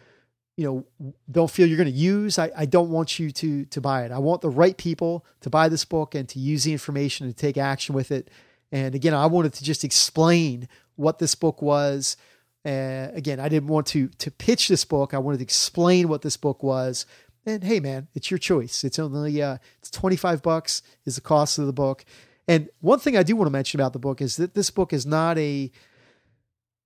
you 0.57 0.65
know 0.65 1.13
don't 1.29 1.49
feel 1.49 1.67
you're 1.67 1.77
going 1.77 1.91
to 1.91 1.97
use 1.97 2.37
I, 2.37 2.51
I 2.55 2.65
don't 2.65 2.89
want 2.89 3.17
you 3.17 3.31
to 3.31 3.65
to 3.65 3.81
buy 3.81 4.03
it 4.03 4.11
i 4.11 4.19
want 4.19 4.41
the 4.41 4.49
right 4.49 4.75
people 4.75 5.25
to 5.39 5.49
buy 5.49 5.69
this 5.69 5.85
book 5.85 6.13
and 6.13 6.27
to 6.29 6.39
use 6.39 6.65
the 6.65 6.73
information 6.73 7.25
and 7.25 7.35
take 7.35 7.57
action 7.57 7.95
with 7.95 8.11
it 8.11 8.29
and 8.71 8.93
again 8.93 9.13
i 9.13 9.25
wanted 9.25 9.53
to 9.53 9.63
just 9.63 9.83
explain 9.83 10.67
what 10.97 11.19
this 11.19 11.35
book 11.35 11.61
was 11.61 12.17
uh, 12.65 13.07
again 13.13 13.39
i 13.39 13.49
didn't 13.49 13.67
want 13.67 13.87
to 13.87 14.07
to 14.17 14.31
pitch 14.31 14.67
this 14.67 14.85
book 14.85 15.13
i 15.13 15.17
wanted 15.17 15.37
to 15.37 15.43
explain 15.43 16.07
what 16.07 16.21
this 16.21 16.37
book 16.37 16.63
was 16.63 17.05
and 17.45 17.63
hey 17.63 17.79
man 17.79 18.07
it's 18.13 18.29
your 18.29 18.37
choice 18.37 18.83
it's 18.83 18.99
only 18.99 19.41
uh 19.41 19.57
it's 19.79 19.89
25 19.89 20.41
bucks 20.41 20.81
is 21.05 21.15
the 21.15 21.21
cost 21.21 21.57
of 21.57 21.65
the 21.65 21.73
book 21.73 22.05
and 22.47 22.69
one 22.79 22.99
thing 22.99 23.17
i 23.17 23.23
do 23.23 23.35
want 23.35 23.47
to 23.47 23.51
mention 23.51 23.79
about 23.79 23.93
the 23.93 23.99
book 23.99 24.21
is 24.21 24.37
that 24.37 24.53
this 24.53 24.69
book 24.69 24.93
is 24.93 25.05
not 25.05 25.37
a 25.37 25.71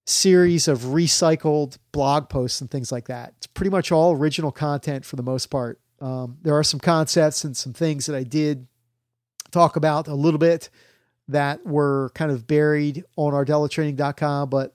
series 0.05 0.67
of 0.67 0.79
recycled 0.79 1.77
blog 1.91 2.29
posts 2.29 2.61
and 2.61 2.69
things 2.69 2.91
like 2.91 3.07
that. 3.07 3.33
It's 3.37 3.47
pretty 3.47 3.71
much 3.71 3.91
all 3.91 4.15
original 4.15 4.51
content 4.51 5.05
for 5.05 5.15
the 5.15 5.23
most 5.23 5.47
part. 5.47 5.79
Um, 5.99 6.37
there 6.41 6.55
are 6.55 6.63
some 6.63 6.79
concepts 6.79 7.43
and 7.43 7.57
some 7.57 7.73
things 7.73 8.05
that 8.05 8.15
I 8.15 8.23
did 8.23 8.67
talk 9.51 9.75
about 9.75 10.07
a 10.07 10.13
little 10.13 10.37
bit 10.37 10.69
that 11.27 11.65
were 11.65 12.11
kind 12.13 12.31
of 12.31 12.45
buried 12.45 13.03
on 13.15 13.33
ardelatraining.com, 13.33 14.49
but 14.49 14.74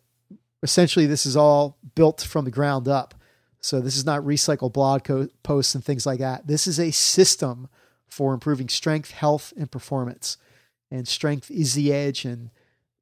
essentially 0.63 1.07
this 1.07 1.27
is 1.27 1.37
all 1.37 1.79
built 1.95 2.21
from 2.21 2.45
the 2.45 2.51
ground 2.51 2.89
up. 2.89 3.15
So 3.61 3.81
this 3.81 3.97
is 3.97 4.07
not 4.07 4.23
recycled 4.23 4.73
blog 4.73 5.05
co- 5.05 5.29
posts 5.43 5.75
and 5.75 5.85
things 5.85 6.07
like 6.07 6.21
that. 6.21 6.47
This 6.47 6.67
is 6.67 6.81
a 6.81 6.91
system 6.91 7.69
for 8.09 8.35
improving 8.35 8.69
strength, 8.69 9.11
health, 9.11 9.53
and 9.57 9.71
performance. 9.71 10.37
And 10.91 11.07
strength 11.07 11.51
is 11.51 11.75
the 11.75 11.93
edge, 11.93 12.25
and 12.25 12.51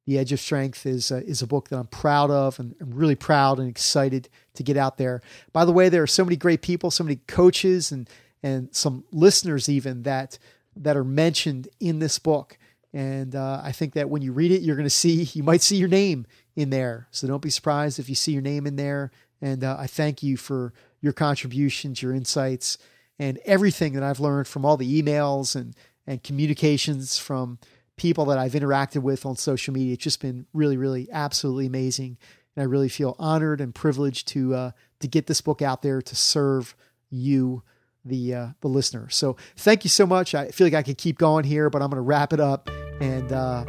the 0.09 0.17
Edge 0.17 0.31
of 0.31 0.39
Strength 0.39 0.87
is 0.87 1.11
is 1.11 1.43
a 1.43 1.47
book 1.47 1.69
that 1.69 1.77
I'm 1.77 1.85
proud 1.85 2.31
of 2.31 2.59
and 2.59 2.73
I'm 2.81 2.95
really 2.95 3.13
proud 3.13 3.59
and 3.59 3.69
excited 3.69 4.27
to 4.55 4.63
get 4.63 4.75
out 4.75 4.97
there. 4.97 5.21
By 5.53 5.65
the 5.65 5.71
way, 5.71 5.87
there 5.87 6.01
are 6.01 6.07
so 6.07 6.25
many 6.25 6.35
great 6.35 6.63
people, 6.63 6.89
so 6.89 7.03
many 7.03 7.17
coaches 7.27 7.91
and 7.91 8.09
and 8.41 8.73
some 8.75 9.03
listeners 9.11 9.69
even 9.69 10.01
that 10.03 10.39
that 10.75 10.97
are 10.97 11.03
mentioned 11.03 11.67
in 11.79 11.99
this 11.99 12.17
book. 12.17 12.57
And 12.91 13.35
uh, 13.35 13.61
I 13.63 13.71
think 13.71 13.93
that 13.93 14.09
when 14.09 14.23
you 14.23 14.31
read 14.31 14.51
it, 14.51 14.63
you're 14.63 14.75
going 14.75 14.87
to 14.87 14.89
see 14.89 15.23
you 15.33 15.43
might 15.43 15.61
see 15.61 15.77
your 15.77 15.89
name 15.89 16.25
in 16.55 16.69
there. 16.69 17.07
So 17.11 17.27
don't 17.27 17.41
be 17.41 17.49
surprised 17.49 17.99
if 17.99 18.09
you 18.09 18.15
see 18.15 18.33
your 18.33 18.41
name 18.41 18.67
in 18.67 18.75
there. 18.75 19.11
And 19.41 19.63
uh, 19.63 19.77
I 19.79 19.87
thank 19.87 20.21
you 20.21 20.37
for 20.37 20.73
your 21.01 21.13
contributions, 21.13 22.01
your 22.01 22.13
insights, 22.13 22.77
and 23.17 23.39
everything 23.45 23.93
that 23.93 24.03
I've 24.03 24.19
learned 24.19 24.47
from 24.47 24.65
all 24.65 24.77
the 24.77 25.01
emails 25.01 25.55
and 25.55 25.75
and 26.07 26.23
communications 26.23 27.19
from 27.19 27.59
people 27.95 28.25
that 28.25 28.39
I've 28.39 28.53
interacted 28.53 29.03
with 29.03 29.27
on 29.27 29.35
social 29.35 29.73
media. 29.73 29.93
It's 29.93 30.03
just 30.03 30.21
been 30.21 30.47
really, 30.53 30.75
really 30.75 31.07
absolutely 31.11 31.67
amazing. 31.67 32.17
And 32.55 32.63
I 32.63 32.65
really 32.65 32.89
feel 32.89 33.15
honored 33.19 33.61
and 33.61 33.75
privileged 33.75 34.27
to 34.29 34.55
uh, 34.55 34.71
to 35.01 35.07
get 35.07 35.27
this 35.27 35.41
book 35.41 35.61
out 35.61 35.83
there 35.83 36.01
to 36.01 36.15
serve 36.15 36.75
you, 37.11 37.61
the 38.03 38.33
uh, 38.33 38.47
the 38.61 38.67
listener. 38.67 39.07
So 39.09 39.37
thank 39.55 39.83
you 39.83 39.89
so 39.89 40.07
much. 40.07 40.33
I 40.33 40.47
feel 40.47 40.65
like 40.65 40.73
I 40.73 40.83
could 40.83 40.97
keep 40.97 41.19
going 41.19 41.45
here, 41.45 41.69
but 41.69 41.83
I'm 41.83 41.89
going 41.89 41.97
to 41.97 42.01
wrap 42.01 42.33
it 42.33 42.39
up 42.39 42.69
and 42.99 43.31
uh, 43.31 43.65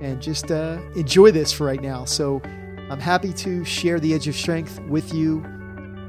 and 0.00 0.20
just 0.20 0.50
uh, 0.50 0.78
enjoy 0.94 1.30
this 1.30 1.52
for 1.52 1.64
right 1.66 1.82
now. 1.82 2.04
So 2.04 2.40
I'm 2.90 3.00
happy 3.00 3.32
to 3.34 3.64
share 3.64 3.98
the 3.98 4.14
Edge 4.14 4.28
of 4.28 4.34
Strength 4.34 4.80
with 4.88 5.12
you. 5.14 5.38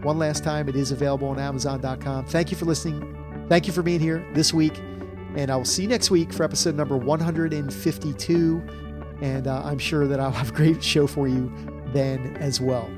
One 0.03 0.19
last 0.19 0.43
time, 0.43 0.69
it 0.69 0.75
is 0.75 0.91
available 0.91 1.27
on 1.29 1.39
Amazon.com. 1.39 2.25
Thank 2.25 2.51
you 2.51 2.57
for 2.57 2.65
listening. 2.65 3.45
Thank 3.49 3.65
you 3.67 3.73
for 3.73 3.81
being 3.81 3.99
here 3.99 4.25
this 4.33 4.53
week 4.53 4.77
And 5.35 5.51
I 5.51 5.55
will 5.55 5.65
see 5.65 5.83
you 5.83 5.87
next 5.87 6.09
week 6.09 6.33
for 6.33 6.43
episode 6.43 6.75
number 6.75 6.97
152. 6.97 8.63
And 9.21 9.47
uh, 9.47 9.61
I'm 9.63 9.77
sure 9.79 10.07
that 10.07 10.19
I'll 10.19 10.31
have 10.31 10.49
a 10.49 10.53
great 10.53 10.83
show 10.83 11.07
for 11.07 11.27
you 11.27 11.51
then 11.93 12.37
as 12.37 12.59
well. 12.59 12.89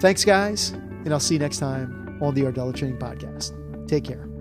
Thanks, 0.00 0.24
guys. 0.24 0.70
And 0.70 1.12
I'll 1.12 1.20
see 1.20 1.34
you 1.34 1.40
next 1.40 1.58
time 1.58 2.18
on 2.22 2.34
the 2.34 2.42
Ardella 2.42 2.74
Training 2.74 2.98
Podcast. 2.98 3.52
Take 3.88 4.04
care. 4.04 4.35